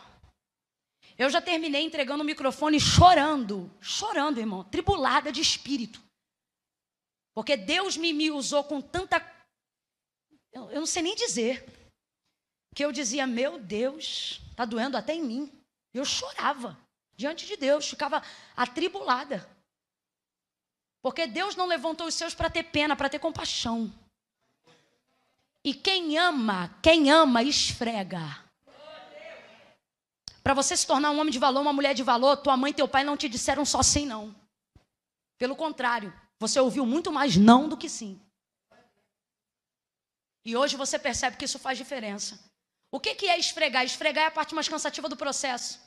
[1.18, 6.02] Eu já terminei entregando o microfone chorando, chorando, irmão, tribulada de espírito.
[7.34, 9.20] Porque Deus me, me usou com tanta.
[10.54, 11.66] Eu, eu não sei nem dizer.
[12.74, 15.52] Que eu dizia, meu Deus, está doendo até em mim.
[15.94, 16.78] Eu chorava
[17.16, 18.24] diante de Deus, ficava
[18.56, 19.50] atribulada.
[21.02, 23.92] Porque Deus não levantou os seus para ter pena, para ter compaixão.
[25.64, 28.51] E quem ama, quem ama, esfrega.
[30.44, 32.76] Para você se tornar um homem de valor, uma mulher de valor, tua mãe e
[32.76, 34.36] teu pai não te disseram só sim, não.
[35.38, 38.20] Pelo contrário, você ouviu muito mais não do que sim.
[40.44, 42.40] E hoje você percebe que isso faz diferença.
[42.92, 43.86] O que, que é esfregar?
[43.86, 45.80] Esfregar é a parte mais cansativa do processo.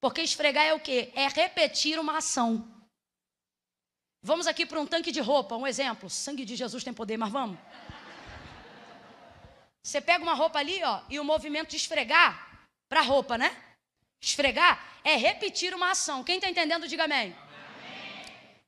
[0.00, 1.10] Porque esfregar é o quê?
[1.14, 2.70] É repetir uma ação.
[4.22, 6.10] Vamos aqui para um tanque de roupa, um exemplo.
[6.10, 7.58] Sangue de Jesus tem poder, mas vamos.
[9.82, 13.65] Você pega uma roupa ali, ó, e o movimento de esfregar para a roupa, né?
[14.20, 16.24] Esfregar é repetir uma ação.
[16.24, 17.36] Quem está entendendo, diga amém.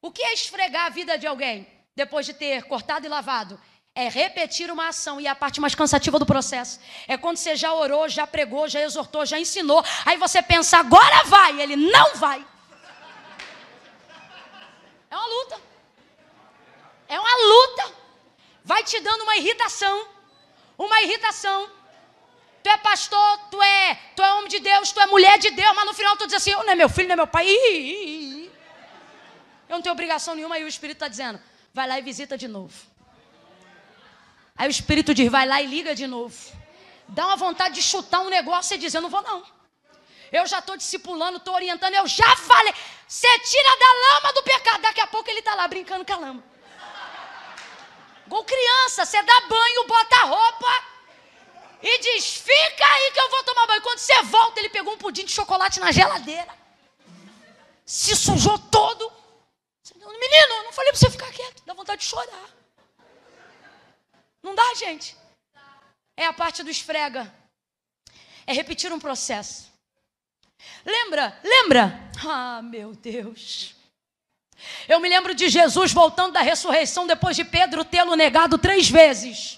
[0.01, 3.61] O que é esfregar a vida de alguém depois de ter cortado e lavado?
[3.95, 6.79] É repetir uma ação e é a parte mais cansativa do processo.
[7.09, 9.85] É quando você já orou, já pregou, já exortou, já ensinou.
[10.07, 11.61] Aí você pensa, agora vai.
[11.61, 12.47] Ele não vai.
[15.11, 15.61] É uma luta.
[17.09, 17.95] É uma luta.
[18.63, 20.09] Vai te dando uma irritação.
[20.77, 21.69] Uma irritação.
[22.69, 25.75] Tu é pastor, tu é, tu é homem de Deus, tu é mulher de Deus,
[25.75, 27.49] mas no final tu diz assim, eu não é meu filho, não é meu pai.
[29.67, 31.41] Eu não tenho obrigação nenhuma, e o Espírito está dizendo,
[31.73, 32.75] vai lá e visita de novo.
[34.55, 36.37] Aí o Espírito diz, vai lá e liga de novo.
[37.09, 39.43] Dá uma vontade de chutar um negócio e dizer, eu não vou não.
[40.31, 42.75] Eu já estou discipulando, estou orientando, eu já falei.
[43.07, 44.83] Você tira da lama do pecado.
[44.83, 46.45] Daqui a pouco ele está lá brincando com a lama.
[48.27, 50.98] Igual criança, você dá banho, bota roupa
[51.83, 53.83] e diz: Fica aí que eu vou tomar banho.
[53.83, 56.55] Quando você volta, ele pegou um pudim de chocolate na geladeira.
[57.85, 59.13] Se sujou todo.
[59.95, 61.63] Menino, eu não falei para você ficar quieto.
[61.65, 62.51] Dá vontade de chorar.
[64.43, 65.17] Não dá, gente.
[66.17, 67.33] É a parte do esfrega.
[68.47, 69.71] É repetir um processo.
[70.85, 71.39] Lembra?
[71.45, 72.11] Lembra?
[72.27, 73.75] Ah, meu Deus.
[74.89, 79.58] Eu me lembro de Jesus voltando da ressurreição depois de Pedro tê-lo negado três vezes.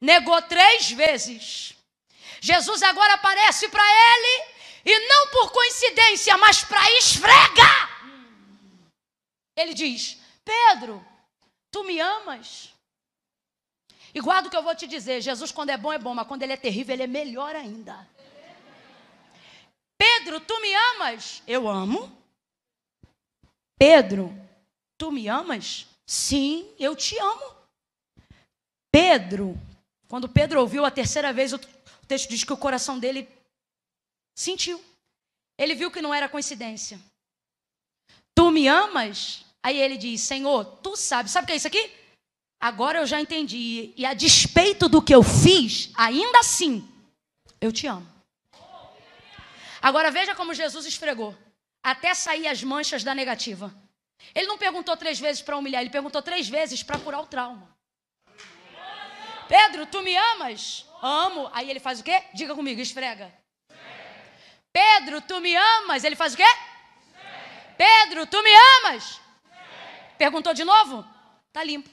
[0.00, 1.74] Negou três vezes.
[2.40, 7.98] Jesus agora aparece para ele e não por coincidência, mas para esfregar.
[9.56, 11.04] Ele diz: Pedro,
[11.70, 12.72] tu me amas?
[14.14, 16.26] E guarda o que eu vou te dizer: Jesus, quando é bom, é bom, mas
[16.26, 18.08] quando ele é terrível, ele é melhor ainda.
[19.98, 21.42] Pedro, tu me amas?
[21.46, 22.16] Eu amo.
[23.76, 24.32] Pedro,
[24.96, 25.86] tu me amas?
[26.06, 27.56] Sim, eu te amo.
[28.90, 29.60] Pedro,
[30.08, 31.58] quando Pedro ouviu a terceira vez, o
[32.06, 33.28] texto diz que o coração dele
[34.34, 34.82] sentiu.
[35.58, 36.98] Ele viu que não era coincidência.
[38.34, 39.44] Tu me amas?
[39.62, 41.30] Aí ele diz: Senhor, tu sabes.
[41.30, 41.92] Sabe o que é isso aqui?
[42.58, 43.92] Agora eu já entendi.
[43.96, 46.88] E a despeito do que eu fiz, ainda assim,
[47.60, 48.06] eu te amo.
[49.82, 51.36] Agora veja como Jesus esfregou.
[51.82, 53.74] Até sair as manchas da negativa.
[54.34, 57.77] Ele não perguntou três vezes para humilhar, ele perguntou três vezes para curar o trauma.
[59.48, 60.86] Pedro, tu me amas?
[61.02, 61.50] Amo.
[61.52, 62.22] Aí ele faz o quê?
[62.34, 63.32] Diga comigo, esfrega.
[64.72, 66.04] Pedro, tu me amas?
[66.04, 66.44] Ele faz o quê?
[67.76, 69.20] Pedro, tu me amas?
[70.18, 71.04] Perguntou de novo?
[71.52, 71.88] Tá limpo.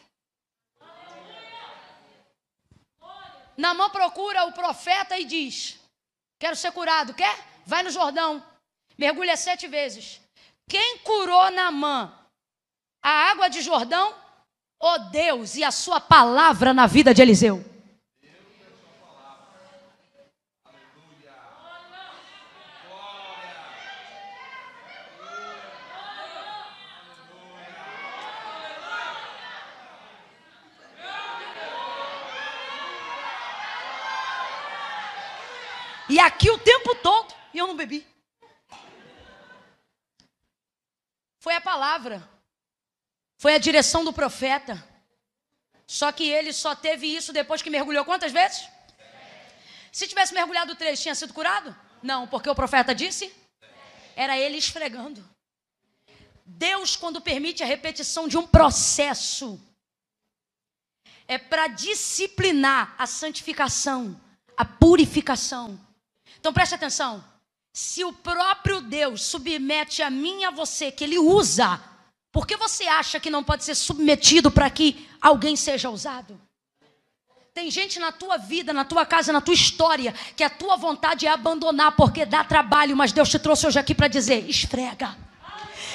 [3.58, 5.80] Na mão procura o profeta e diz:
[6.38, 7.14] Quero ser curado.
[7.14, 7.36] Quer?
[7.66, 8.46] Vai no Jordão.
[8.98, 10.22] Mergulha sete vezes.
[10.68, 12.14] Quem curou Naamã?
[13.02, 14.25] A água de Jordão?
[14.80, 17.64] O Deus e a sua palavra na vida de Eliseu.
[36.08, 38.06] E aqui o tempo todo, e eu não bebi.
[41.40, 42.35] Foi a palavra.
[43.38, 44.84] Foi a direção do profeta.
[45.88, 48.68] Só que ele só teve isso depois que mergulhou quantas vezes?
[49.92, 51.76] Se tivesse mergulhado três, tinha sido curado?
[52.02, 53.34] Não, porque o profeta disse.
[54.16, 55.24] Era ele esfregando.
[56.46, 59.60] Deus, quando permite a repetição de um processo,
[61.28, 64.20] é para disciplinar a santificação,
[64.56, 65.80] a purificação.
[66.40, 67.24] Então preste atenção.
[67.74, 71.82] Se o próprio Deus submete a mim e a você, que Ele usa,
[72.36, 76.38] por que você acha que não pode ser submetido para que alguém seja usado?
[77.54, 81.26] Tem gente na tua vida, na tua casa, na tua história, que a tua vontade
[81.26, 85.16] é abandonar porque dá trabalho, mas Deus te trouxe hoje aqui para dizer: esfrega.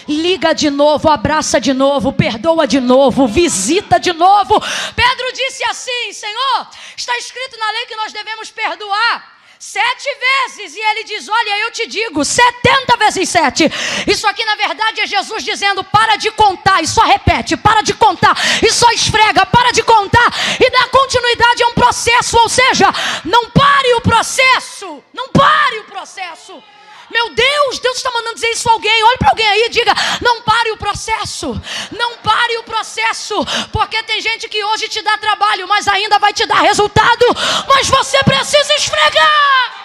[0.08, 4.58] Liga de novo, abraça de novo, perdoa de novo, visita de novo.
[4.96, 10.74] Pedro disse assim: Senhor, está escrito na lei que nós devemos perdoar sete vezes.
[10.74, 13.70] E ele diz: Olha, eu te digo, setenta vezes sete.
[14.06, 17.92] Isso aqui, na verdade, é Jesus dizendo: Para de contar, e só repete, para de
[17.92, 22.38] contar, e só esfrega, para de contar, e dá continuidade a um processo.
[22.38, 22.86] Ou seja,
[23.24, 26.62] não pare o processo, não pare o processo.
[27.10, 29.02] Meu Deus, Deus está mandando dizer isso a alguém.
[29.02, 31.60] Olhe para alguém aí e diga: não pare o processo.
[31.90, 33.34] Não pare o processo.
[33.72, 37.26] Porque tem gente que hoje te dá trabalho, mas ainda vai te dar resultado.
[37.68, 39.80] Mas você precisa esfregar.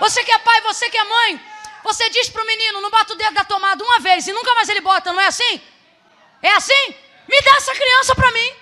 [0.00, 1.40] Você que é pai, você que é mãe.
[1.84, 4.54] Você diz para o menino: não bota o dedo da tomada uma vez e nunca
[4.54, 5.60] mais ele bota, não é assim?
[6.42, 6.94] É assim?
[7.28, 8.52] Me dá essa criança para mim.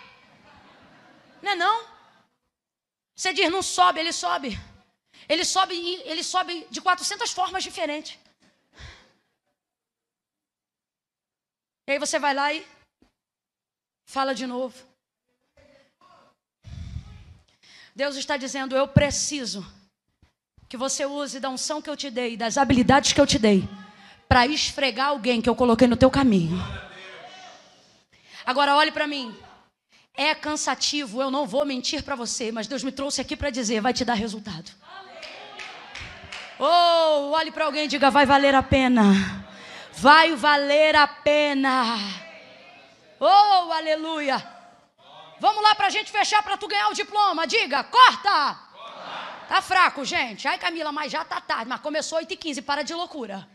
[1.40, 1.84] Não é não?
[3.14, 4.67] Você diz: não sobe, ele sobe.
[5.28, 5.74] Ele sobe,
[6.04, 8.18] ele sobe de 400 formas diferentes.
[11.86, 12.66] E aí você vai lá e
[14.06, 14.74] fala de novo.
[17.94, 19.66] Deus está dizendo: Eu preciso
[20.68, 23.68] que você use da unção que eu te dei, das habilidades que eu te dei,
[24.28, 26.56] para esfregar alguém que eu coloquei no teu caminho.
[28.46, 29.36] Agora olhe para mim.
[30.14, 33.80] É cansativo, eu não vou mentir para você, mas Deus me trouxe aqui para dizer:
[33.80, 34.70] vai te dar resultado.
[36.58, 39.04] Oh, olhe para alguém e diga: vai valer a pena.
[39.92, 41.96] Vai valer a pena.
[43.20, 44.44] Oh, aleluia.
[45.40, 47.46] Vamos lá para a gente fechar para tu ganhar o diploma.
[47.46, 48.58] Diga: corta.
[49.48, 50.48] Tá fraco, gente.
[50.48, 51.68] Ai, Camila, mas já tá tarde.
[51.68, 53.48] Mas começou 8 e 15 para de loucura.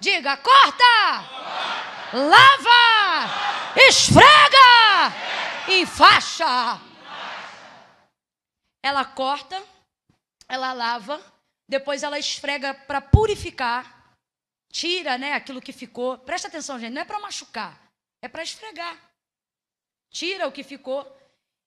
[0.00, 1.24] Diga: corta.
[2.12, 3.30] Lava.
[3.76, 5.12] Esfrega.
[5.68, 6.80] E faixa.
[8.82, 9.62] Ela corta.
[10.48, 11.35] Ela lava
[11.68, 14.14] depois ela esfrega para purificar,
[14.70, 16.18] tira, né, aquilo que ficou.
[16.18, 17.90] Presta atenção, gente, não é para machucar,
[18.22, 18.96] é para esfregar.
[20.10, 21.04] Tira o que ficou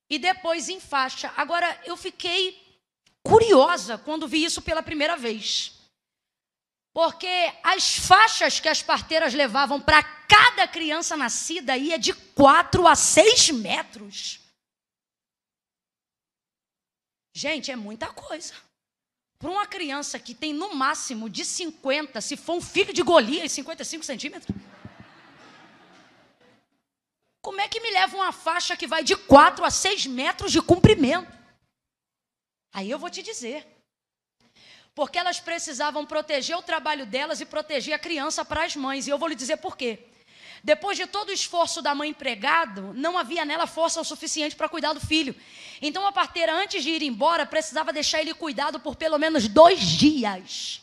[0.10, 1.34] e depois enfaixa.
[1.36, 2.82] Agora eu fiquei
[3.24, 5.78] curiosa quando vi isso pela primeira vez.
[6.94, 7.28] Porque
[7.64, 13.52] as faixas que as parteiras levavam para cada criança nascida ia de 4 a 6
[13.52, 14.40] metros.
[17.34, 18.54] Gente, é muita coisa.
[19.40, 23.54] Para uma criança que tem no máximo de 50, se for um filho de Golias,
[23.54, 24.54] 55 centímetros.
[27.42, 30.62] Como é que me leva uma faixa que vai de 4 a 6 metros de
[30.62, 31.32] comprimento?
[32.74, 33.66] Aí eu vou te dizer.
[34.94, 39.08] Porque elas precisavam proteger o trabalho delas e proteger a criança para as mães.
[39.08, 40.09] E eu vou lhe dizer por quê.
[40.64, 44.70] Depois de todo o esforço da mãe empregado, não havia nela força o suficiente para
[44.70, 45.36] cuidar do filho.
[45.82, 49.80] Então a parteira, antes de ir embora, precisava deixar ele cuidado por pelo menos dois
[49.80, 50.82] dias.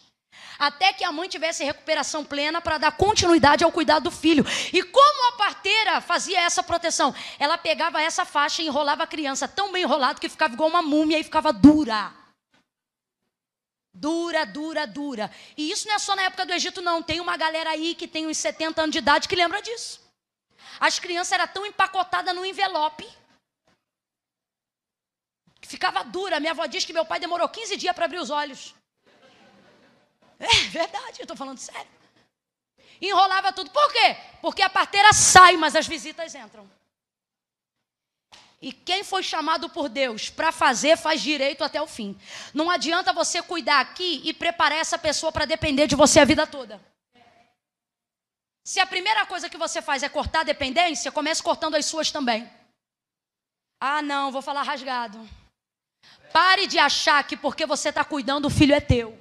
[0.59, 4.45] Até que a mãe tivesse recuperação plena para dar continuidade ao cuidado do filho.
[4.72, 7.14] E como a parteira fazia essa proteção?
[7.39, 10.81] Ela pegava essa faixa e enrolava a criança tão bem enrolado que ficava igual uma
[10.81, 12.11] múmia e ficava dura.
[13.99, 15.31] Dura, dura, dura.
[15.57, 17.03] E isso não é só na época do Egito, não.
[17.03, 20.07] Tem uma galera aí que tem uns 70 anos de idade que lembra disso.
[20.79, 23.09] As crianças eram tão empacotadas no envelope.
[25.63, 26.39] Que ficava dura.
[26.39, 28.75] Minha avó diz que meu pai demorou 15 dias para abrir os olhos.
[30.39, 31.91] É verdade, eu estou falando sério.
[33.01, 33.71] Enrolava tudo.
[33.71, 34.17] Por quê?
[34.43, 36.71] Porque a parteira sai, mas as visitas entram.
[38.67, 42.19] E quem foi chamado por Deus para fazer, faz direito até o fim.
[42.53, 46.49] Não adianta você cuidar aqui e preparar essa pessoa para depender de você a vida
[46.49, 46.85] toda.
[48.64, 52.11] Se a primeira coisa que você faz é cortar a dependência, comece cortando as suas
[52.11, 52.51] também.
[53.81, 55.17] Ah, não, vou falar rasgado.
[56.33, 59.17] Pare de achar que porque você está cuidando, o filho é teu.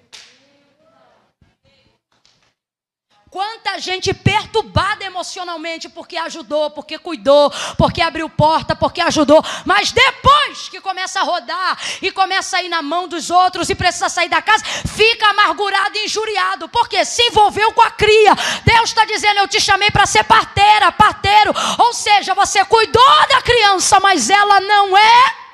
[3.35, 10.69] Quanta gente perturbada emocionalmente porque ajudou, porque cuidou, porque abriu porta, porque ajudou, mas depois
[10.69, 14.29] que começa a rodar e começa a ir na mão dos outros e precisa sair
[14.29, 18.33] da casa, fica amargurado e injuriado, porque se envolveu com a cria.
[18.63, 23.41] Deus está dizendo: Eu te chamei para ser parteira, parteiro, ou seja, você cuidou da
[23.41, 25.44] criança, mas ela não é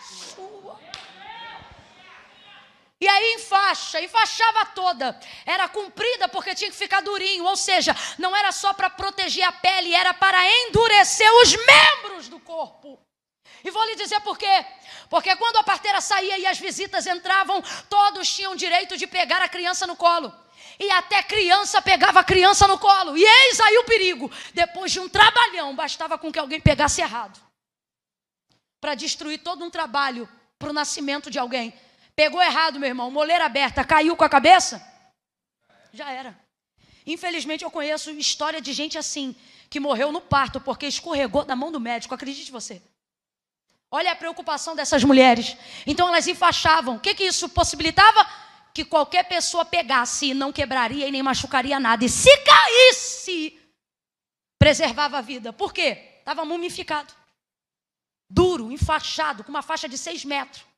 [3.01, 5.19] E aí enfaixa, enfaixava toda.
[5.43, 9.51] Era comprida porque tinha que ficar durinho, ou seja, não era só para proteger a
[9.51, 12.99] pele, era para endurecer os membros do corpo.
[13.63, 14.65] E vou lhe dizer por quê.
[15.09, 19.49] Porque quando a parteira saía e as visitas entravam, todos tinham direito de pegar a
[19.49, 20.31] criança no colo.
[20.79, 23.17] E até criança pegava a criança no colo.
[23.17, 24.31] E eis aí o perigo.
[24.53, 27.39] Depois de um trabalhão, bastava com que alguém pegasse errado.
[28.79, 30.29] Para destruir todo um trabalho
[30.59, 31.73] para o nascimento de alguém.
[32.21, 34.79] Pegou errado, meu irmão, moleira aberta, caiu com a cabeça?
[35.91, 36.39] Já era.
[37.03, 39.35] Infelizmente eu conheço história de gente assim,
[39.71, 42.79] que morreu no parto porque escorregou da mão do médico, acredite você.
[43.89, 45.57] Olha a preocupação dessas mulheres.
[45.87, 46.97] Então elas enfaixavam.
[46.97, 48.23] O que, que isso possibilitava?
[48.71, 52.05] Que qualquer pessoa pegasse e não quebraria e nem machucaria nada.
[52.05, 53.59] E se caísse,
[54.59, 55.51] preservava a vida.
[55.51, 56.17] Por quê?
[56.19, 57.11] Estava mumificado.
[58.29, 60.69] Duro, enfaixado, com uma faixa de seis metros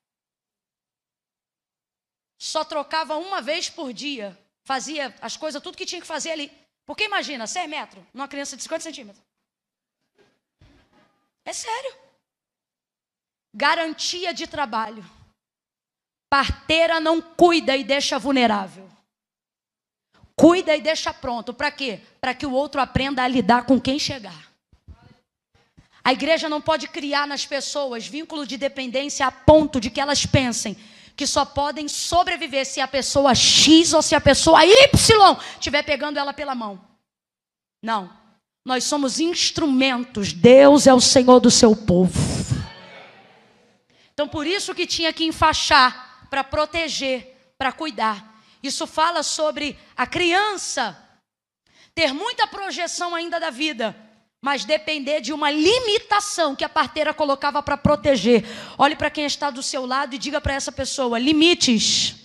[2.44, 4.38] só trocava uma vez por dia.
[4.66, 6.52] Fazia as coisas, tudo que tinha que fazer ali.
[6.86, 9.24] Porque imagina, 100 metros, numa criança de 50 centímetros.
[11.46, 11.96] É sério.
[13.56, 15.10] Garantia de trabalho.
[16.30, 18.90] Parteira não cuida e deixa vulnerável.
[20.36, 21.54] Cuida e deixa pronto.
[21.54, 22.02] Para quê?
[22.20, 24.52] Para que o outro aprenda a lidar com quem chegar.
[26.04, 30.26] A igreja não pode criar nas pessoas vínculo de dependência a ponto de que elas
[30.26, 30.76] pensem
[31.16, 36.18] que só podem sobreviver se a pessoa X ou se a pessoa Y estiver pegando
[36.18, 36.82] ela pela mão.
[37.82, 38.10] Não.
[38.66, 40.32] Nós somos instrumentos.
[40.34, 42.20] Deus é o Senhor do seu povo.
[44.14, 48.42] Então, por isso que tinha que enfaixar, para proteger, para cuidar.
[48.62, 50.98] Isso fala sobre a criança
[51.94, 53.96] ter muita projeção ainda da vida,
[54.44, 58.44] mas depender de uma limitação que a parteira colocava para proteger.
[58.78, 62.16] Olhe para quem está do seu lado e diga para essa pessoa: limites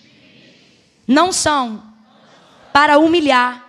[1.07, 1.81] não são
[2.73, 3.65] para humilhar.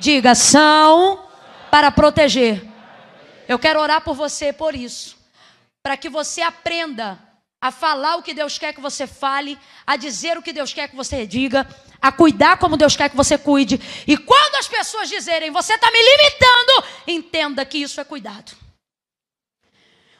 [0.00, 1.28] Diga, são
[1.70, 2.60] para proteger.
[3.46, 5.16] Eu quero orar por você por isso,
[5.80, 7.22] para que você aprenda
[7.60, 9.56] a falar o que Deus quer que você fale,
[9.86, 11.68] a dizer o que Deus quer que você diga,
[12.06, 13.80] a cuidar como Deus quer que você cuide.
[14.06, 18.52] E quando as pessoas dizerem, você está me limitando, entenda que isso é cuidado.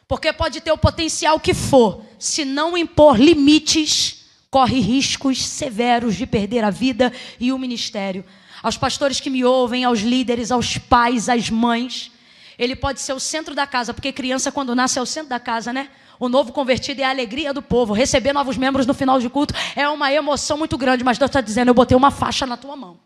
[0.09, 6.26] Porque pode ter o potencial que for, se não impor limites, corre riscos severos de
[6.26, 8.24] perder a vida e o ministério.
[8.62, 12.11] Aos pastores que me ouvem, aos líderes, aos pais, às mães,
[12.59, 15.41] ele pode ser o centro da casa, porque criança, quando nasce, é o centro da
[15.41, 15.91] casa, né?
[16.19, 17.93] O novo convertido é a alegria do povo.
[17.93, 21.41] Receber novos membros no final de culto é uma emoção muito grande, mas Deus está
[21.41, 22.99] dizendo: eu botei uma faixa na tua mão.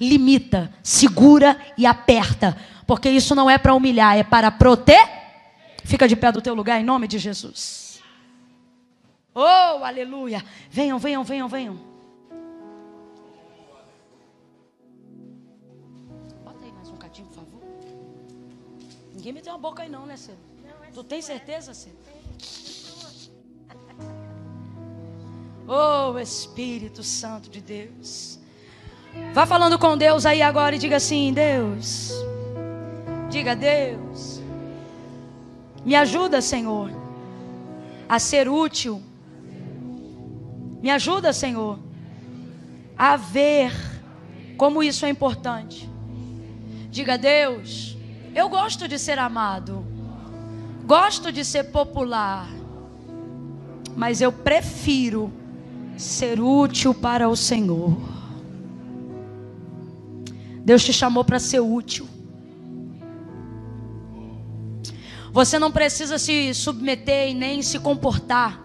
[0.00, 5.08] Limita, segura e aperta, porque isso não é para humilhar, é para proteger.
[5.84, 8.00] Fica de pé do teu lugar em nome de Jesus.
[9.34, 10.44] Oh, aleluia.
[10.70, 11.78] Venham, venham, venham, venham.
[16.44, 17.62] Bota aí mais um cadinho, por favor.
[19.14, 20.53] Ninguém meteu uma boca aí não, né, Cedo?
[20.94, 21.98] Tu tem certeza, Senhor?
[25.66, 28.38] Oh, Espírito Santo de Deus.
[29.32, 32.12] Vá falando com Deus aí agora e diga assim: Deus.
[33.28, 34.40] Diga, Deus.
[35.84, 36.92] Me ajuda, Senhor,
[38.08, 39.02] a ser útil.
[40.80, 41.76] Me ajuda, Senhor,
[42.96, 43.72] a ver
[44.56, 45.90] como isso é importante.
[46.88, 47.96] Diga, Deus,
[48.32, 49.93] eu gosto de ser amado.
[50.86, 52.46] Gosto de ser popular,
[53.96, 55.32] mas eu prefiro
[55.96, 57.96] ser útil para o Senhor.
[60.64, 62.06] Deus te chamou para ser útil.
[65.32, 68.62] Você não precisa se submeter e nem se comportar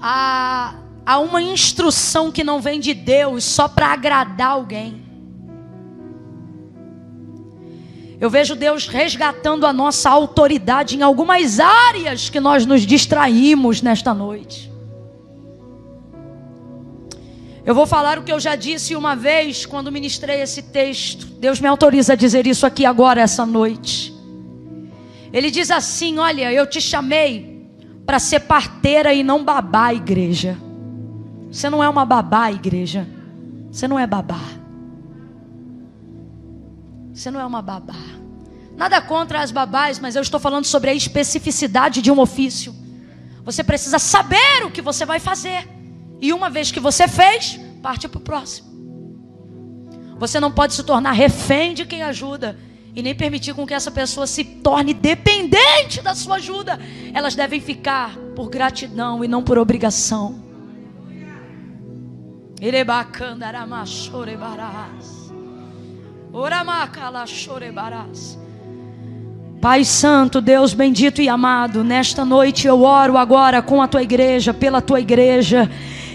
[0.00, 0.74] a,
[1.04, 4.99] a uma instrução que não vem de Deus só para agradar alguém.
[8.20, 14.12] Eu vejo Deus resgatando a nossa autoridade em algumas áreas que nós nos distraímos nesta
[14.12, 14.70] noite.
[17.64, 21.24] Eu vou falar o que eu já disse uma vez quando ministrei esse texto.
[21.24, 24.14] Deus me autoriza a dizer isso aqui agora, essa noite.
[25.32, 27.66] Ele diz assim: Olha, eu te chamei
[28.04, 30.58] para ser parteira e não babá, igreja.
[31.50, 33.06] Você não é uma babá, igreja.
[33.70, 34.59] Você não é babá.
[37.12, 37.94] Você não é uma babá.
[38.76, 42.74] Nada contra as babás, mas eu estou falando sobre a especificidade de um ofício.
[43.44, 45.68] Você precisa saber o que você vai fazer.
[46.20, 48.70] E uma vez que você fez, parte para o próximo.
[50.18, 52.58] Você não pode se tornar refém de quem ajuda
[52.94, 56.78] e nem permitir com que essa pessoa se torne dependente da sua ajuda.
[57.14, 60.38] Elas devem ficar por gratidão e não por obrigação.
[62.60, 65.19] Irebacandaramachore-barás.
[69.60, 74.54] Pai Santo, Deus bendito e amado, nesta noite eu oro agora com a tua igreja,
[74.54, 75.68] pela tua igreja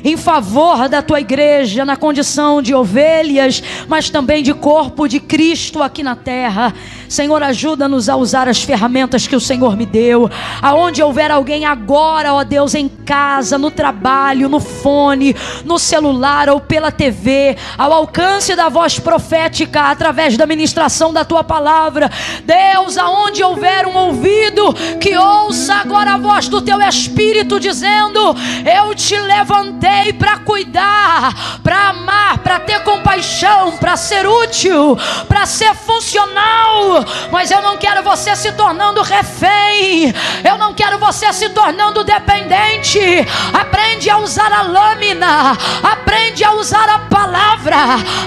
[0.05, 5.81] em favor da tua igreja, na condição de ovelhas, mas também de corpo de Cristo
[5.81, 6.73] aqui na terra.
[7.07, 10.29] Senhor, ajuda-nos a usar as ferramentas que o Senhor me deu.
[10.61, 16.59] Aonde houver alguém agora, ó Deus, em casa, no trabalho, no fone, no celular ou
[16.59, 22.11] pela TV, ao alcance da voz profética, através da ministração da tua palavra.
[22.43, 28.93] Deus, aonde houver um ouvido, que ouça agora a voz do teu Espírito dizendo: Eu
[28.95, 36.94] te levantei para cuidar, para amar, para ter compaixão, para ser útil, para ser funcional.
[37.31, 40.13] Mas eu não quero você se tornando refém.
[40.43, 42.99] Eu não quero você se tornando dependente.
[43.53, 45.57] Aprende a usar a lâmina.
[45.83, 47.77] Aprende a usar a palavra.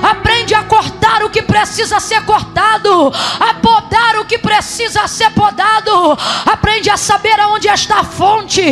[0.02, 3.12] Aprende a cortar o que precisa ser cortado.
[3.40, 6.18] A podar o que precisa ser podado.
[6.46, 8.62] Aprende a saber aonde está a fonte.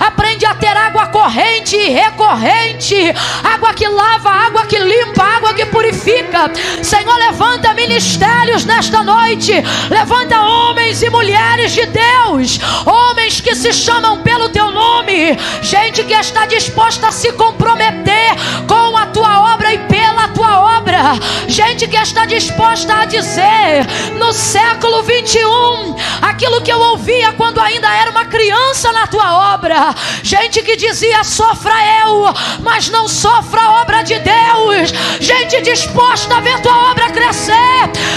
[0.00, 5.54] Aprende a ter água corrente e recorrente corrente, água que lava, água que limpa, água
[5.54, 6.50] que purifica.
[6.82, 9.43] Senhor, levanta ministérios nesta noite,
[9.90, 16.14] levanta homens e mulheres de Deus, homens que se chamam pelo teu nome, gente que
[16.14, 18.34] está disposta a se comprometer
[18.66, 21.18] com a tua obra e pela tua obra,
[21.48, 23.86] gente que está disposta a dizer
[24.18, 29.94] no século 21 aquilo que eu ouvia quando ainda era uma criança na tua obra,
[30.22, 31.74] gente que dizia: sofra
[32.04, 34.92] eu, mas não sofra a obra de Deus.
[35.20, 37.54] Gente disposta a ver tua obra crescer.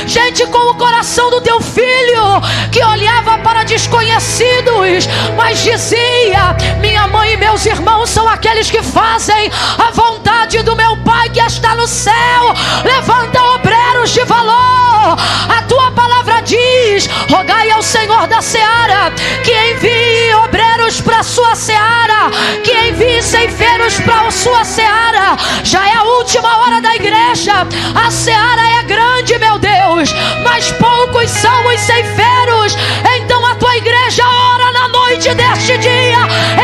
[0.06, 2.42] Gente com o coração do teu filho
[2.72, 9.52] que olhava para desconhecidos, mas dizia: Minha mãe e meus irmãos são aqueles que fazem
[9.78, 12.54] a vontade do meu Pai que está no céu.
[12.84, 15.16] Levanta obreiros de valor.
[15.48, 19.12] A tua palavra diz: Rogai ao Senhor da seara
[19.44, 22.32] que envie obreiros para a sua seara,
[22.64, 25.38] que envie ceifeiros para a sua seara.
[25.64, 27.66] Já é a última hora da igreja.
[27.96, 30.14] A seara é grande, meu Deus,
[30.44, 32.76] mas poucos são os ceifeiros.
[33.18, 36.18] Então a tua igreja ora na noite deste dia.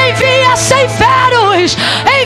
[0.09, 1.77] Envia ceifeiros,
[2.21, 2.22] envia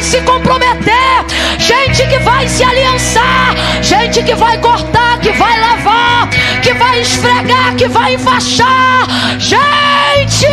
[0.00, 1.26] vai se comprometer,
[1.58, 6.28] gente que vai se aliançar, gente que vai cortar, que vai lavar,
[6.62, 9.06] que vai esfregar, que vai enfaixar.
[9.38, 10.46] Gente!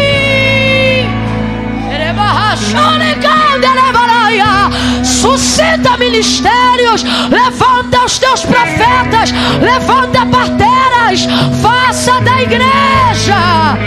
[5.04, 11.28] Suscita ministérios, levanta os teus profetas, levanta parteiras,
[11.62, 13.78] faça da igreja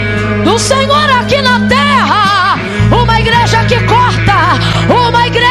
[0.43, 2.59] do Senhor aqui na terra
[2.91, 4.00] uma igreja que uma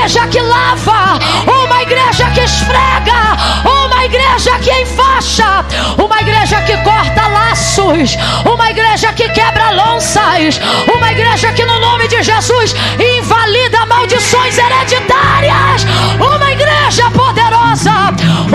[0.00, 5.62] igreja que lava, uma igreja que esfrega, uma igreja que enfaixa,
[6.02, 8.16] uma igreja que corta laços,
[8.50, 10.58] uma igreja que quebra lanças,
[10.94, 15.84] uma igreja que no nome de Jesus invalida maldições hereditárias,
[16.18, 17.92] uma igreja poderosa,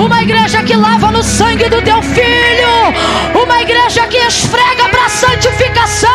[0.03, 6.09] uma igreja que lava no sangue do teu filho, uma igreja que esfrega para santificação.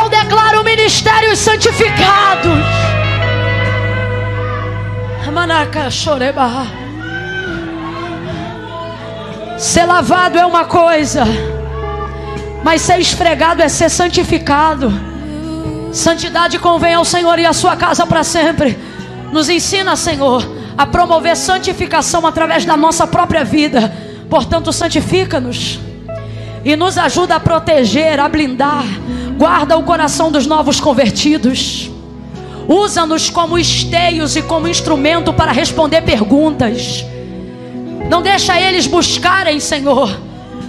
[0.00, 3.09] Eu declaro ministérios santificados.
[9.58, 11.24] Ser lavado é uma coisa,
[12.64, 14.92] mas ser esfregado é ser santificado.
[15.92, 18.78] Santidade convém ao Senhor e à sua casa para sempre.
[19.32, 20.48] Nos ensina, Senhor,
[20.78, 23.92] a promover santificação através da nossa própria vida.
[24.28, 25.78] Portanto, santifica-nos
[26.64, 28.84] e nos ajuda a proteger, a blindar.
[29.36, 31.89] Guarda o coração dos novos convertidos.
[32.72, 37.04] Usa-nos como esteios e como instrumento para responder perguntas.
[38.08, 40.16] Não deixa eles buscarem, Senhor,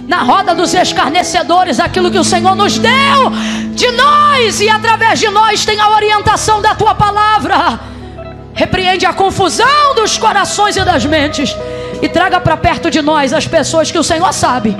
[0.08, 3.30] na roda dos escarnecedores aquilo que o Senhor nos deu.
[3.72, 7.78] De nós e através de nós tem a orientação da tua palavra.
[8.52, 11.56] Repreende a confusão dos corações e das mentes
[12.02, 14.76] e traga para perto de nós as pessoas que o Senhor sabe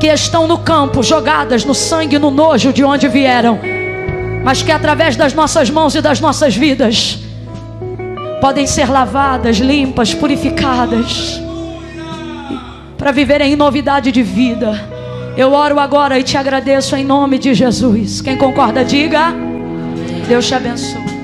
[0.00, 3.60] que estão no campo, jogadas no sangue, no nojo de onde vieram,
[4.46, 7.18] mas que através das nossas mãos e das nossas vidas
[8.40, 11.42] podem ser lavadas, limpas, purificadas,
[12.96, 14.80] para viverem em novidade de vida.
[15.36, 18.20] Eu oro agora e te agradeço em nome de Jesus.
[18.20, 19.34] Quem concorda, diga.
[20.28, 21.15] Deus te abençoe.